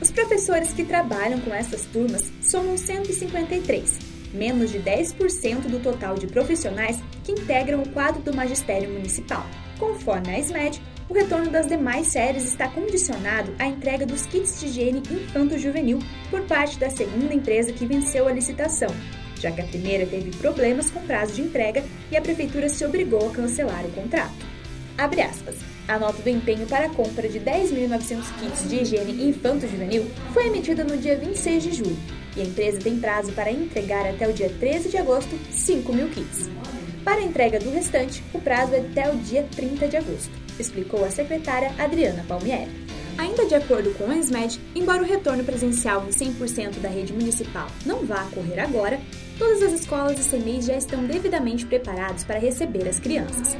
Os 0.01 0.11
professores 0.11 0.73
que 0.73 0.85
trabalham 0.85 1.39
com 1.41 1.55
essas 1.55 1.85
turmas 1.85 2.33
somam 2.41 2.79
153, 2.79 3.99
menos 4.33 4.71
de 4.71 4.79
10% 4.79 5.69
do 5.69 5.79
total 5.79 6.15
de 6.15 6.27
profissionais 6.27 6.99
que 7.23 7.33
integram 7.33 7.83
o 7.83 7.89
quadro 7.91 8.23
do 8.23 8.35
magistério 8.35 8.89
municipal. 8.89 9.45
Conforme 9.79 10.35
a 10.35 10.39
SMED, 10.39 10.81
o 11.09 11.13
retorno 11.13 11.51
das 11.51 11.67
demais 11.67 12.07
séries 12.07 12.45
está 12.45 12.69
condicionado 12.69 13.55
à 13.59 13.67
entrega 13.67 14.07
dos 14.07 14.25
kits 14.25 14.61
de 14.61 14.67
higiene 14.67 15.03
infanto-juvenil 15.11 15.99
por 16.31 16.43
parte 16.43 16.79
da 16.79 16.89
segunda 16.89 17.35
empresa 17.35 17.73
que 17.73 17.85
venceu 17.85 18.27
a 18.27 18.33
licitação, 18.33 18.89
já 19.39 19.51
que 19.51 19.61
a 19.61 19.67
primeira 19.67 20.07
teve 20.07 20.31
problemas 20.37 20.91
com 20.91 21.01
prazo 21.03 21.35
de 21.35 21.43
entrega 21.43 21.85
e 22.11 22.17
a 22.17 22.23
prefeitura 22.23 22.69
se 22.69 22.85
obrigou 22.87 23.29
a 23.29 23.33
cancelar 23.33 23.85
o 23.85 23.91
contrato. 23.91 24.47
Abre 24.97 25.21
aspas. 25.21 25.57
A 25.91 25.99
nota 25.99 26.23
do 26.23 26.29
empenho 26.29 26.69
para 26.69 26.87
a 26.87 26.89
compra 26.89 27.29
de 27.29 27.41
10.900 27.41 28.23
kits 28.39 28.69
de 28.69 28.77
higiene 28.77 29.29
infanto-juvenil 29.29 30.09
foi 30.33 30.47
emitida 30.47 30.85
no 30.85 30.97
dia 30.97 31.17
26 31.17 31.63
de 31.65 31.73
julho 31.73 31.99
e 32.37 32.43
a 32.43 32.45
empresa 32.45 32.79
tem 32.79 33.01
prazo 33.01 33.33
para 33.33 33.51
entregar 33.51 34.09
até 34.09 34.29
o 34.29 34.33
dia 34.33 34.49
13 34.61 34.89
de 34.89 34.97
agosto 34.97 35.37
5 35.51 35.93
mil 35.93 36.09
kits. 36.11 36.49
Para 37.03 37.17
a 37.17 37.25
entrega 37.25 37.59
do 37.59 37.73
restante, 37.73 38.23
o 38.33 38.41
prazo 38.41 38.77
é 38.77 38.79
até 38.79 39.11
o 39.11 39.17
dia 39.17 39.45
30 39.57 39.89
de 39.89 39.97
agosto, 39.97 40.31
explicou 40.61 41.05
a 41.05 41.11
secretária 41.11 41.75
Adriana 41.77 42.25
Palmieri. 42.29 42.71
Ainda 43.19 43.47
de 43.47 43.57
acordo 43.57 43.93
com 43.95 44.05
o 44.05 44.13
ENSMED, 44.13 44.61
embora 44.77 45.03
o 45.03 45.07
retorno 45.07 45.43
presencial 45.43 46.07
em 46.07 46.11
100% 46.11 46.79
da 46.79 46.89
rede 46.89 47.13
municipal 47.13 47.67
não 47.85 48.07
vá 48.07 48.23
ocorrer 48.27 48.63
agora, 48.63 49.01
todas 49.37 49.61
as 49.61 49.73
escolas 49.73 50.25
e 50.25 50.31
CMEs 50.31 50.67
já 50.67 50.77
estão 50.77 51.05
devidamente 51.05 51.67
preparados 51.67 52.23
para 52.23 52.39
receber 52.39 52.89
as 52.89 53.01
crianças 53.01 53.57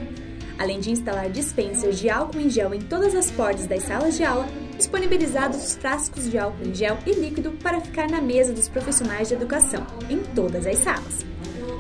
além 0.61 0.79
de 0.79 0.91
instalar 0.91 1.31
dispensers 1.31 1.99
de 1.99 2.11
álcool 2.11 2.39
em 2.39 2.51
gel 2.51 2.75
em 2.75 2.81
todas 2.81 3.15
as 3.15 3.31
portas 3.31 3.67
das 3.67 3.83
salas 3.83 4.15
de 4.15 4.23
aula, 4.23 4.47
disponibilizados 4.77 5.65
os 5.65 5.75
frascos 5.75 6.31
de 6.31 6.37
álcool 6.37 6.69
em 6.69 6.75
gel 6.75 6.99
e 7.07 7.13
líquido 7.15 7.53
para 7.53 7.81
ficar 7.81 8.11
na 8.11 8.21
mesa 8.21 8.53
dos 8.53 8.69
profissionais 8.69 9.29
de 9.29 9.35
educação, 9.35 9.87
em 10.11 10.19
todas 10.19 10.67
as 10.67 10.79
salas. 10.79 11.25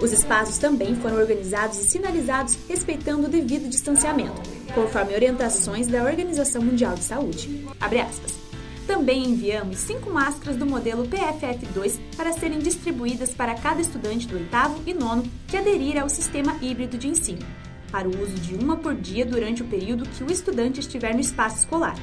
Os 0.01 0.13
espaços 0.13 0.57
também 0.57 0.95
foram 0.97 1.17
organizados 1.17 1.79
e 1.79 1.91
sinalizados 1.91 2.57
respeitando 2.67 3.27
o 3.27 3.31
devido 3.31 3.69
distanciamento, 3.69 4.41
conforme 4.75 5.15
orientações 5.15 5.87
da 5.87 6.03
Organização 6.03 6.63
Mundial 6.63 6.95
de 6.95 7.05
Saúde. 7.05 7.67
Também 8.87 9.25
enviamos 9.25 9.77
cinco 9.77 10.11
máscaras 10.11 10.57
do 10.57 10.65
modelo 10.65 11.07
PFF2 11.07 12.01
para 12.17 12.33
serem 12.33 12.59
distribuídas 12.59 13.35
para 13.35 13.55
cada 13.55 13.83
estudante 13.83 14.27
do 14.27 14.37
oitavo 14.37 14.81
e 14.87 14.95
nono 14.95 15.23
que 15.47 15.57
aderir 15.59 16.01
ao 16.01 16.09
sistema 16.09 16.57
híbrido 16.63 16.97
de 16.97 17.09
ensino 17.09 17.60
para 17.91 18.09
o 18.09 18.23
uso 18.23 18.35
de 18.35 18.55
uma 18.55 18.77
por 18.77 18.95
dia 18.95 19.27
durante 19.27 19.63
o 19.63 19.67
período 19.67 20.09
que 20.09 20.25
o 20.25 20.31
estudante 20.31 20.81
estiver 20.81 21.15
no 21.15 21.21
espaço 21.21 21.59
escolar. 21.59 21.97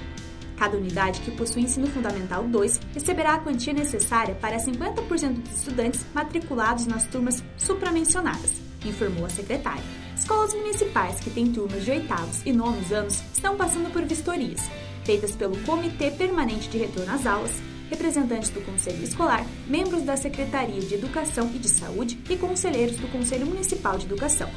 Cada 0.58 0.76
unidade 0.76 1.22
que 1.22 1.32
possui 1.32 1.62
ensino 1.62 1.88
fundamental 1.88 2.44
2 2.44 2.80
receberá 2.94 3.36
a 3.36 3.40
quantia 3.40 3.74
necessária 3.74 4.34
para 4.36 4.58
50% 4.58 5.34
dos 5.34 5.60
estudantes 5.60 6.06
matriculados 6.14 6.88
nas 6.88 7.06
turmas 7.06 7.44
supramencionadas, 7.58 8.54
informou 8.84 9.26
a 9.26 9.30
secretária. 9.30 9.84
Escolas 10.18 10.56
municipais 10.56 11.20
que 11.20 11.30
têm 11.30 11.52
turmas 11.52 11.86
de 11.86 11.92
oitavos 11.92 12.42
e 12.44 12.52
nonos 12.52 12.92
anos 12.92 13.22
estão 13.32 13.56
passando 13.56 13.94
por 13.94 14.04
vistorias, 14.04 14.62
feitas 15.06 15.36
pelo 15.36 15.56
Comitê 15.60 16.10
Permanente 16.10 16.70
de 16.70 16.80
Retorno 16.80 17.14
às 17.14 17.28
Aulas, 17.28 17.62
representantes 17.92 18.50
do 18.50 18.60
Conselho 18.62 19.04
Escolar, 19.04 19.46
membros 19.68 20.02
da 20.02 20.18
Secretaria 20.18 20.82
de 20.82 20.96
Educação 20.96 21.52
e 21.54 21.60
de 21.60 21.70
Saúde 21.70 22.20
e 22.30 22.36
conselheiros 22.36 22.98
do 22.98 23.08
Conselho 23.10 23.46
Municipal 23.46 23.98
de 23.98 24.08
Educação 24.08 24.50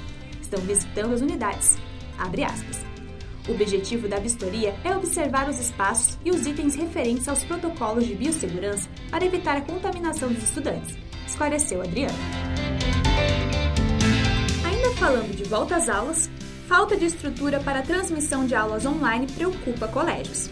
estão 0.50 0.60
visitando 0.66 1.14
as 1.14 1.20
unidades. 1.20 1.78
O 3.48 3.52
objetivo 3.52 4.08
da 4.08 4.18
vistoria 4.18 4.74
é 4.84 4.94
observar 4.94 5.48
os 5.48 5.58
espaços 5.58 6.18
e 6.24 6.30
os 6.30 6.46
itens 6.46 6.74
referentes 6.74 7.28
aos 7.28 7.42
protocolos 7.44 8.06
de 8.06 8.14
biossegurança 8.14 8.88
para 9.10 9.24
evitar 9.24 9.56
a 9.56 9.60
contaminação 9.62 10.28
dos 10.28 10.42
estudantes, 10.42 10.96
esclareceu 11.26 11.80
Adriana. 11.80 12.12
Ainda 14.64 14.90
falando 14.96 15.34
de 15.34 15.44
volta 15.44 15.76
às 15.76 15.88
aulas, 15.88 16.30
falta 16.68 16.96
de 16.96 17.06
estrutura 17.06 17.60
para 17.60 17.78
a 17.78 17.82
transmissão 17.82 18.44
de 18.44 18.54
aulas 18.54 18.84
online 18.84 19.26
preocupa 19.26 19.88
colégios. 19.88 20.50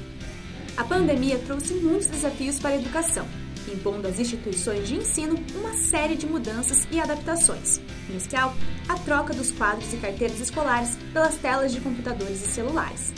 A 0.76 0.84
pandemia 0.84 1.38
trouxe 1.38 1.74
muitos 1.74 2.06
desafios 2.06 2.58
para 2.58 2.70
a 2.70 2.76
educação, 2.76 3.26
impondo 3.72 4.08
às 4.08 4.18
instituições 4.18 4.88
de 4.88 4.96
ensino 4.96 5.36
uma 5.54 5.72
série 5.74 6.16
de 6.16 6.26
mudanças 6.26 6.86
e 6.90 7.00
adaptações, 7.00 7.80
especial 8.08 8.54
a 8.88 8.94
troca 8.98 9.34
dos 9.34 9.50
quadros 9.50 9.92
e 9.92 9.96
carteiras 9.96 10.40
escolares 10.40 10.96
pelas 11.12 11.36
telas 11.36 11.72
de 11.72 11.80
computadores 11.80 12.44
e 12.44 12.48
celulares. 12.48 13.12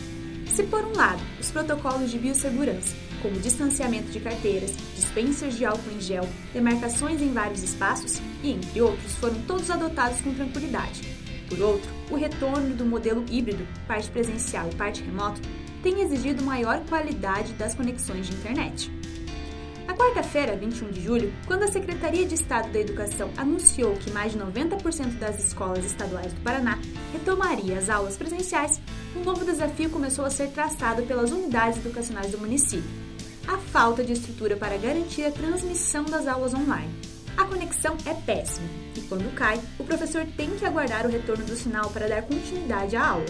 Se 0.55 0.65
por 0.65 0.85
um 0.85 0.93
lado, 0.93 1.23
os 1.41 1.51
protocolos 1.51 2.11
de 2.11 2.19
biossegurança, 2.19 2.95
como 3.23 3.39
distanciamento 3.39 4.11
de 4.11 4.21
carteiras, 4.21 4.75
dispensers 4.97 5.57
de 5.57 5.65
álcool 5.65 5.93
em 5.93 6.01
gel, 6.01 6.29
demarcações 6.53 7.21
em 7.21 7.33
vários 7.33 7.63
espaços 7.63 8.21
e 8.43 8.53
entre 8.53 8.81
outros 8.81 9.15
foram 9.17 9.41
todos 9.43 9.71
adotados 9.71 10.21
com 10.21 10.35
tranquilidade. 10.35 11.03
Por 11.49 11.61
outro, 11.61 11.91
o 12.11 12.17
retorno 12.17 12.75
do 12.75 12.85
modelo 12.85 13.25
híbrido, 13.31 13.67
parte 13.87 14.11
presencial 14.11 14.69
e 14.71 14.75
parte 14.75 15.03
remoto, 15.03 15.41
tem 15.83 16.01
exigido 16.01 16.45
maior 16.45 16.81
qualidade 16.89 17.53
das 17.55 17.75
conexões 17.75 18.29
de 18.29 18.35
internet. 18.35 18.91
Na 19.91 19.97
quarta-feira, 19.97 20.55
21 20.55 20.93
de 20.93 21.03
julho, 21.03 21.33
quando 21.49 21.65
a 21.65 21.67
Secretaria 21.67 22.25
de 22.25 22.37
Estado 22.37 22.71
da 22.71 22.79
Educação 22.79 23.29
anunciou 23.37 23.95
que 23.95 24.13
mais 24.13 24.31
de 24.31 24.39
90% 24.39 25.19
das 25.19 25.45
escolas 25.45 25.85
estaduais 25.85 26.33
do 26.33 26.41
Paraná 26.43 26.79
retomaria 27.13 27.77
as 27.77 27.91
aulas 27.91 28.17
presenciais, 28.17 28.81
um 29.17 29.25
novo 29.25 29.45
desafio 29.45 29.91
começou 29.91 30.25
a 30.25 30.31
ser 30.31 30.51
traçado 30.51 31.03
pelas 31.03 31.33
unidades 31.33 31.79
educacionais 31.79 32.31
do 32.31 32.39
município: 32.39 32.89
a 33.49 33.59
falta 33.59 34.05
de 34.05 34.13
estrutura 34.13 34.57
para 34.57 34.79
garantir 34.79 35.25
a 35.25 35.33
transmissão 35.33 36.05
das 36.05 36.29
aulas 36.29 36.55
online. 36.55 36.95
A 37.37 37.45
conexão 37.45 37.97
é 38.07 38.15
péssima 38.15 38.69
e, 38.95 39.01
quando 39.01 39.35
cai, 39.35 39.61
o 39.77 39.83
professor 39.83 40.25
tem 40.37 40.51
que 40.51 40.65
aguardar 40.65 41.05
o 41.05 41.11
retorno 41.11 41.45
do 41.45 41.57
sinal 41.57 41.91
para 41.91 42.07
dar 42.07 42.23
continuidade 42.23 42.95
à 42.95 43.09
aula. 43.09 43.27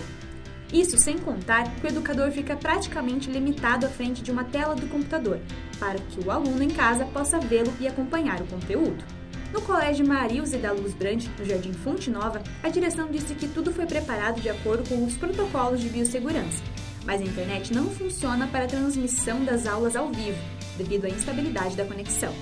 Isso 0.73 0.97
sem 0.99 1.19
contar 1.19 1.75
que 1.75 1.87
o 1.87 1.89
educador 1.89 2.31
fica 2.31 2.57
praticamente 2.57 3.31
limitado 3.31 3.87
à 3.87 3.89
frente 3.89 4.23
de 4.23 4.31
uma 4.31 4.45
tela 4.45 4.77
do 4.77 4.87
computador, 4.87 5.41
para 5.79 5.99
que 5.99 6.25
o 6.25 6.31
aluno 6.31 6.63
em 6.63 6.71
casa 6.71 7.05
possa 7.07 7.41
vê-lo 7.41 7.73
e 7.81 7.89
acompanhar 7.89 8.41
o 8.41 8.47
conteúdo. 8.47 9.05
No 9.53 9.61
Colégio 9.63 10.07
Marilze 10.07 10.59
da 10.59 10.71
Luz 10.71 10.95
Brande, 10.95 11.29
no 11.37 11.45
Jardim 11.45 11.73
Fonte 11.73 12.09
Nova, 12.09 12.41
a 12.63 12.69
direção 12.69 13.11
disse 13.11 13.35
que 13.35 13.49
tudo 13.49 13.73
foi 13.73 13.85
preparado 13.85 14.41
de 14.41 14.49
acordo 14.49 14.89
com 14.89 15.05
os 15.05 15.17
protocolos 15.17 15.81
de 15.81 15.89
biossegurança, 15.89 16.63
mas 17.05 17.21
a 17.21 17.25
internet 17.25 17.75
não 17.75 17.91
funciona 17.91 18.47
para 18.47 18.67
a 18.67 18.69
transmissão 18.69 19.45
das 19.45 19.67
aulas 19.67 19.97
ao 19.97 20.09
vivo, 20.13 20.39
devido 20.79 21.07
à 21.07 21.09
instabilidade 21.09 21.77
da 21.77 21.85
conexão. 21.85 22.33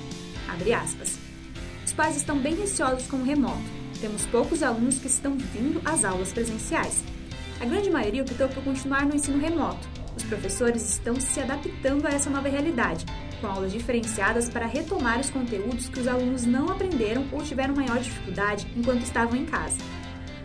Os 1.85 1.93
pais 1.95 2.17
estão 2.17 2.39
bem 2.39 2.55
receosos 2.55 3.07
com 3.07 3.17
o 3.17 3.25
remoto. 3.25 3.79
Temos 4.03 4.27
poucos 4.27 4.63
alunos 4.63 4.99
que 4.99 5.07
estão 5.07 5.35
vindo 5.35 5.81
às 5.87 6.05
aulas 6.05 6.31
presenciais, 6.31 7.03
a 7.61 7.65
grande 7.65 7.91
maioria 7.91 8.23
optou 8.23 8.49
por 8.49 8.63
continuar 8.63 9.05
no 9.05 9.17
ensino 9.17 9.39
remoto. 9.39 9.89
Os 10.17 10.23
professores 10.25 10.83
estão 10.89 11.21
se 11.21 11.41
adaptando 11.41 12.07
a 12.07 12.11
essa 12.11 12.31
nova 12.31 12.49
realidade, 12.49 13.05
com 13.41 13.47
aulas 13.47 13.73
diferenciadas 13.73 14.49
para 14.49 14.67
retomar 14.67 15.21
os 15.21 15.31
conteúdos 15.31 15.89
que 15.89 16.01
os 16.01 16.09
alunos 16.09 16.45
não 16.45 16.69
aprenderam 16.69 17.27
ou 17.33 17.43
tiveram 17.43 17.75
maior 17.75 17.99
dificuldade 17.99 18.67
enquanto 18.77 19.03
estavam 19.03 19.37
em 19.37 19.45
casa. 19.45 19.77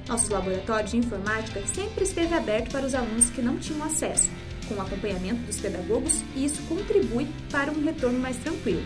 Nosso 0.07 0.31
laboratório 0.31 0.89
de 0.89 0.97
informática 0.97 1.61
sempre 1.67 2.03
esteve 2.03 2.33
aberto 2.33 2.71
para 2.71 2.85
os 2.85 2.93
alunos 2.93 3.29
que 3.29 3.41
não 3.41 3.57
tinham 3.57 3.83
acesso, 3.83 4.29
com 4.67 4.75
o 4.75 4.81
acompanhamento 4.81 5.41
dos 5.43 5.59
pedagogos, 5.59 6.23
e 6.35 6.45
isso 6.45 6.61
contribui 6.63 7.27
para 7.51 7.71
um 7.71 7.83
retorno 7.83 8.19
mais 8.19 8.37
tranquilo. 8.37 8.83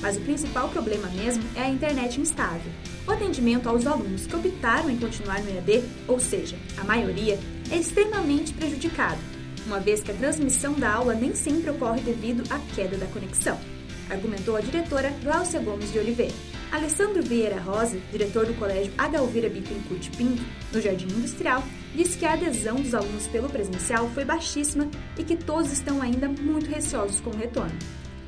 Mas 0.00 0.16
o 0.16 0.20
principal 0.20 0.68
problema 0.68 1.08
mesmo 1.08 1.42
é 1.56 1.62
a 1.62 1.68
internet 1.68 2.20
instável. 2.20 2.70
O 3.06 3.10
atendimento 3.10 3.68
aos 3.68 3.86
alunos 3.86 4.26
que 4.26 4.36
optaram 4.36 4.90
em 4.90 4.96
continuar 4.96 5.40
no 5.42 5.50
EAD, 5.50 5.84
ou 6.06 6.20
seja, 6.20 6.56
a 6.76 6.84
maioria, 6.84 7.38
é 7.70 7.76
extremamente 7.76 8.52
prejudicado, 8.52 9.18
uma 9.66 9.80
vez 9.80 10.02
que 10.02 10.10
a 10.10 10.14
transmissão 10.14 10.74
da 10.74 10.92
aula 10.92 11.14
nem 11.14 11.34
sempre 11.34 11.70
ocorre 11.70 12.00
devido 12.00 12.42
à 12.50 12.58
queda 12.74 12.96
da 12.96 13.06
conexão, 13.06 13.58
argumentou 14.10 14.56
a 14.56 14.60
diretora 14.60 15.12
Glaucia 15.22 15.60
Gomes 15.60 15.92
de 15.92 15.98
Oliveira. 15.98 16.34
Alessandro 16.70 17.22
Vieira 17.22 17.58
Rosa, 17.60 17.98
diretor 18.10 18.44
do 18.44 18.52
Colégio 18.54 18.92
Adalvira 18.98 19.48
Bittencourt 19.48 20.10
Pinto, 20.16 20.42
no 20.72 20.80
Jardim 20.80 21.06
Industrial, 21.06 21.62
disse 21.94 22.18
que 22.18 22.26
a 22.26 22.34
adesão 22.34 22.76
dos 22.76 22.94
alunos 22.94 23.26
pelo 23.26 23.48
presencial 23.48 24.08
foi 24.10 24.24
baixíssima 24.24 24.86
e 25.16 25.24
que 25.24 25.34
todos 25.34 25.72
estão 25.72 26.02
ainda 26.02 26.28
muito 26.28 26.70
receosos 26.70 27.20
com 27.20 27.30
o 27.30 27.36
retorno. 27.36 27.78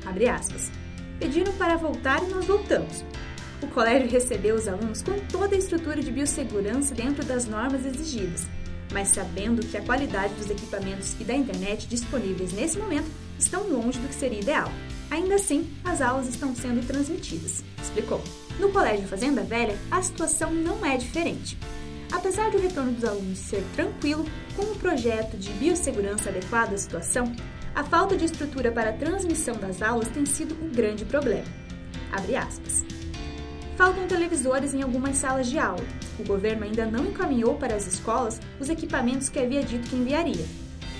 Abre 0.05 0.27
aspas. 0.27 0.71
Pediram 1.19 1.53
para 1.53 1.77
voltar 1.77 2.23
e 2.23 2.27
nós 2.27 2.45
voltamos. 2.45 3.05
O 3.61 3.67
colégio 3.67 4.09
recebeu 4.09 4.55
os 4.55 4.67
alunos 4.67 5.03
com 5.03 5.19
toda 5.31 5.55
a 5.55 5.59
estrutura 5.59 6.01
de 6.01 6.11
biossegurança 6.11 6.95
dentro 6.95 7.23
das 7.23 7.45
normas 7.45 7.85
exigidas, 7.85 8.47
mas 8.91 9.09
sabendo 9.09 9.65
que 9.65 9.77
a 9.77 9.81
qualidade 9.81 10.33
dos 10.35 10.49
equipamentos 10.49 11.15
e 11.19 11.23
da 11.23 11.33
internet 11.33 11.87
disponíveis 11.87 12.53
nesse 12.53 12.77
momento 12.77 13.09
estão 13.37 13.67
longe 13.67 13.99
do 13.99 14.07
que 14.07 14.15
seria 14.15 14.39
ideal. 14.39 14.71
Ainda 15.09 15.35
assim, 15.35 15.69
as 15.83 16.01
aulas 16.01 16.27
estão 16.27 16.55
sendo 16.55 16.85
transmitidas, 16.85 17.63
explicou. 17.81 18.23
No 18.59 18.69
Colégio 18.69 19.07
Fazenda 19.07 19.43
Velha, 19.43 19.77
a 19.89 20.01
situação 20.01 20.53
não 20.53 20.85
é 20.85 20.97
diferente. 20.97 21.57
Apesar 22.11 22.51
do 22.51 22.59
retorno 22.59 22.91
dos 22.91 23.03
alunos 23.03 23.39
ser 23.39 23.63
tranquilo, 23.75 24.25
com 24.55 24.63
o 24.63 24.75
projeto 24.75 25.37
de 25.37 25.49
biossegurança 25.51 26.29
adequado 26.29 26.73
à 26.73 26.77
situação, 26.77 27.33
a 27.73 27.83
falta 27.83 28.17
de 28.17 28.25
estrutura 28.25 28.71
para 28.71 28.89
a 28.89 28.93
transmissão 28.93 29.55
das 29.55 29.81
aulas 29.81 30.09
tem 30.09 30.25
sido 30.25 30.55
um 30.61 30.69
grande 30.69 31.05
problema. 31.05 31.45
Abre 32.11 32.35
aspas. 32.35 32.83
Faltam 33.81 34.05
televisores 34.05 34.75
em 34.75 34.83
algumas 34.83 35.15
salas 35.15 35.49
de 35.49 35.57
aula. 35.57 35.83
O 36.19 36.23
governo 36.23 36.65
ainda 36.65 36.85
não 36.85 37.07
encaminhou 37.07 37.55
para 37.55 37.73
as 37.73 37.87
escolas 37.87 38.39
os 38.59 38.69
equipamentos 38.69 39.27
que 39.27 39.39
havia 39.39 39.63
dito 39.63 39.89
que 39.89 39.95
enviaria. 39.95 40.45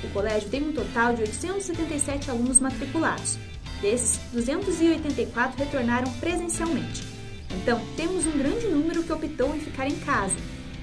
O 0.03 0.09
colégio 0.09 0.49
tem 0.49 0.67
um 0.67 0.73
total 0.73 1.13
de 1.13 1.21
877 1.21 2.31
alunos 2.31 2.59
matriculados. 2.59 3.37
Desses, 3.83 4.19
284 4.33 5.63
retornaram 5.63 6.11
presencialmente. 6.13 7.03
Então, 7.51 7.79
temos 7.95 8.25
um 8.25 8.35
grande 8.35 8.65
número 8.65 9.03
que 9.03 9.13
optou 9.13 9.55
em 9.55 9.59
ficar 9.59 9.85
em 9.85 9.99
casa, 9.99 10.35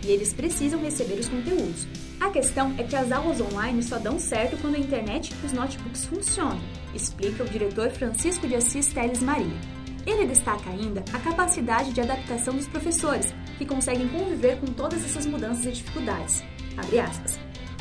e 0.06 0.12
eles 0.12 0.32
precisam 0.32 0.80
receber 0.80 1.18
os 1.18 1.28
conteúdos. 1.28 1.88
A 2.20 2.30
questão 2.30 2.72
é 2.78 2.84
que 2.84 2.94
as 2.94 3.10
aulas 3.10 3.40
online 3.40 3.82
só 3.82 3.98
dão 3.98 4.20
certo 4.20 4.56
quando 4.60 4.76
a 4.76 4.78
internet 4.78 5.34
e 5.42 5.46
os 5.46 5.52
notebooks 5.52 6.04
funcionam, 6.04 6.60
explica 6.94 7.42
o 7.42 7.48
diretor 7.48 7.90
Francisco 7.90 8.46
de 8.46 8.54
Assis 8.54 8.86
Teles 8.86 9.20
Maria. 9.20 9.77
Ele 10.08 10.24
destaca 10.24 10.70
ainda 10.70 11.04
a 11.12 11.18
capacidade 11.18 11.92
de 11.92 12.00
adaptação 12.00 12.54
dos 12.54 12.66
professores, 12.66 13.34
que 13.58 13.66
conseguem 13.66 14.08
conviver 14.08 14.58
com 14.58 14.66
todas 14.68 15.04
essas 15.04 15.26
mudanças 15.26 15.66
e 15.66 15.72
dificuldades. 15.72 16.42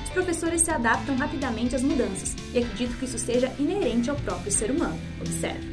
Os 0.03 0.09
professores 0.09 0.61
se 0.61 0.69
adaptam 0.69 1.15
rapidamente 1.15 1.73
às 1.73 1.83
mudanças 1.83 2.35
e 2.53 2.59
acredito 2.59 2.97
que 2.97 3.05
isso 3.05 3.17
seja 3.17 3.53
inerente 3.57 4.09
ao 4.09 4.17
próprio 4.17 4.51
ser 4.51 4.71
humano, 4.71 4.99
observe. 5.21 5.71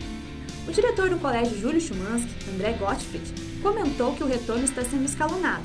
O 0.68 0.70
diretor 0.70 1.10
do 1.10 1.18
colégio 1.18 1.58
Júlio 1.58 1.80
Schumansky, 1.80 2.32
André 2.54 2.74
Gottfried, 2.74 3.34
comentou 3.60 4.14
que 4.14 4.22
o 4.22 4.28
retorno 4.28 4.64
está 4.64 4.84
sendo 4.84 5.06
escalonado. 5.06 5.64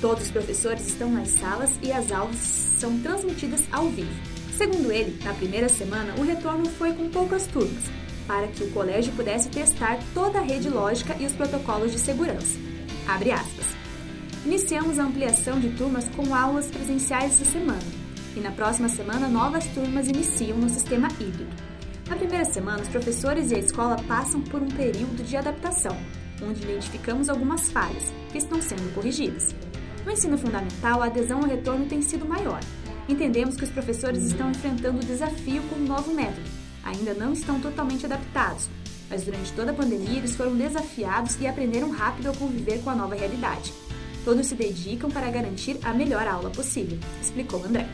Todos 0.00 0.26
os 0.26 0.30
professores 0.30 0.86
estão 0.86 1.10
nas 1.10 1.30
salas 1.30 1.72
e 1.82 1.90
as 1.90 2.12
aulas 2.12 2.36
são 2.36 2.96
transmitidas 3.00 3.64
ao 3.72 3.88
vivo. 3.88 4.14
Segundo 4.56 4.92
ele, 4.92 5.18
na 5.24 5.34
primeira 5.34 5.68
semana, 5.68 6.14
o 6.16 6.22
retorno 6.22 6.66
foi 6.66 6.92
com 6.92 7.08
poucas 7.08 7.46
turmas, 7.48 7.84
para 8.32 8.48
que 8.48 8.64
o 8.64 8.70
colégio 8.70 9.12
pudesse 9.12 9.50
testar 9.50 9.98
toda 10.14 10.38
a 10.38 10.42
rede 10.42 10.70
lógica 10.70 11.14
e 11.20 11.26
os 11.26 11.32
protocolos 11.32 11.92
de 11.92 11.98
segurança. 11.98 12.58
Abre 13.06 13.30
aspas. 13.30 13.66
Iniciamos 14.46 14.98
a 14.98 15.04
ampliação 15.04 15.60
de 15.60 15.68
turmas 15.68 16.08
com 16.16 16.34
aulas 16.34 16.70
presenciais 16.70 17.34
essa 17.34 17.44
semana, 17.44 17.82
e 18.34 18.40
na 18.40 18.50
próxima 18.50 18.88
semana 18.88 19.28
novas 19.28 19.66
turmas 19.66 20.08
iniciam 20.08 20.56
no 20.56 20.70
sistema 20.70 21.08
híbrido. 21.20 21.54
Na 22.08 22.16
primeira 22.16 22.46
semana, 22.46 22.80
os 22.80 22.88
professores 22.88 23.50
e 23.50 23.54
a 23.54 23.58
escola 23.58 23.96
passam 24.08 24.40
por 24.40 24.62
um 24.62 24.68
período 24.68 25.22
de 25.22 25.36
adaptação, 25.36 25.94
onde 26.42 26.62
identificamos 26.62 27.28
algumas 27.28 27.70
falhas, 27.70 28.14
que 28.30 28.38
estão 28.38 28.62
sendo 28.62 28.94
corrigidas. 28.94 29.54
No 30.06 30.10
ensino 30.10 30.38
fundamental, 30.38 31.02
a 31.02 31.06
adesão 31.06 31.40
ao 31.40 31.46
retorno 31.46 31.84
tem 31.84 32.00
sido 32.00 32.24
maior. 32.24 32.60
Entendemos 33.06 33.58
que 33.58 33.64
os 33.64 33.70
professores 33.70 34.24
estão 34.24 34.50
enfrentando 34.50 35.00
o 35.00 35.04
desafio 35.04 35.62
com 35.64 35.76
o 35.76 35.86
novo 35.86 36.14
método, 36.14 36.61
ainda 36.84 37.14
não 37.14 37.32
estão 37.32 37.60
totalmente 37.60 38.06
adaptados, 38.06 38.68
mas 39.08 39.24
durante 39.24 39.52
toda 39.52 39.70
a 39.70 39.74
pandemia 39.74 40.18
eles 40.18 40.34
foram 40.34 40.56
desafiados 40.56 41.38
e 41.40 41.46
aprenderam 41.46 41.90
rápido 41.90 42.30
a 42.30 42.34
conviver 42.34 42.82
com 42.82 42.90
a 42.90 42.94
nova 42.94 43.14
realidade. 43.14 43.72
Todos 44.24 44.46
se 44.46 44.54
dedicam 44.54 45.10
para 45.10 45.30
garantir 45.30 45.78
a 45.82 45.92
melhor 45.92 46.26
aula 46.26 46.50
possível, 46.50 46.98
explicou 47.20 47.64
André. 47.64 47.88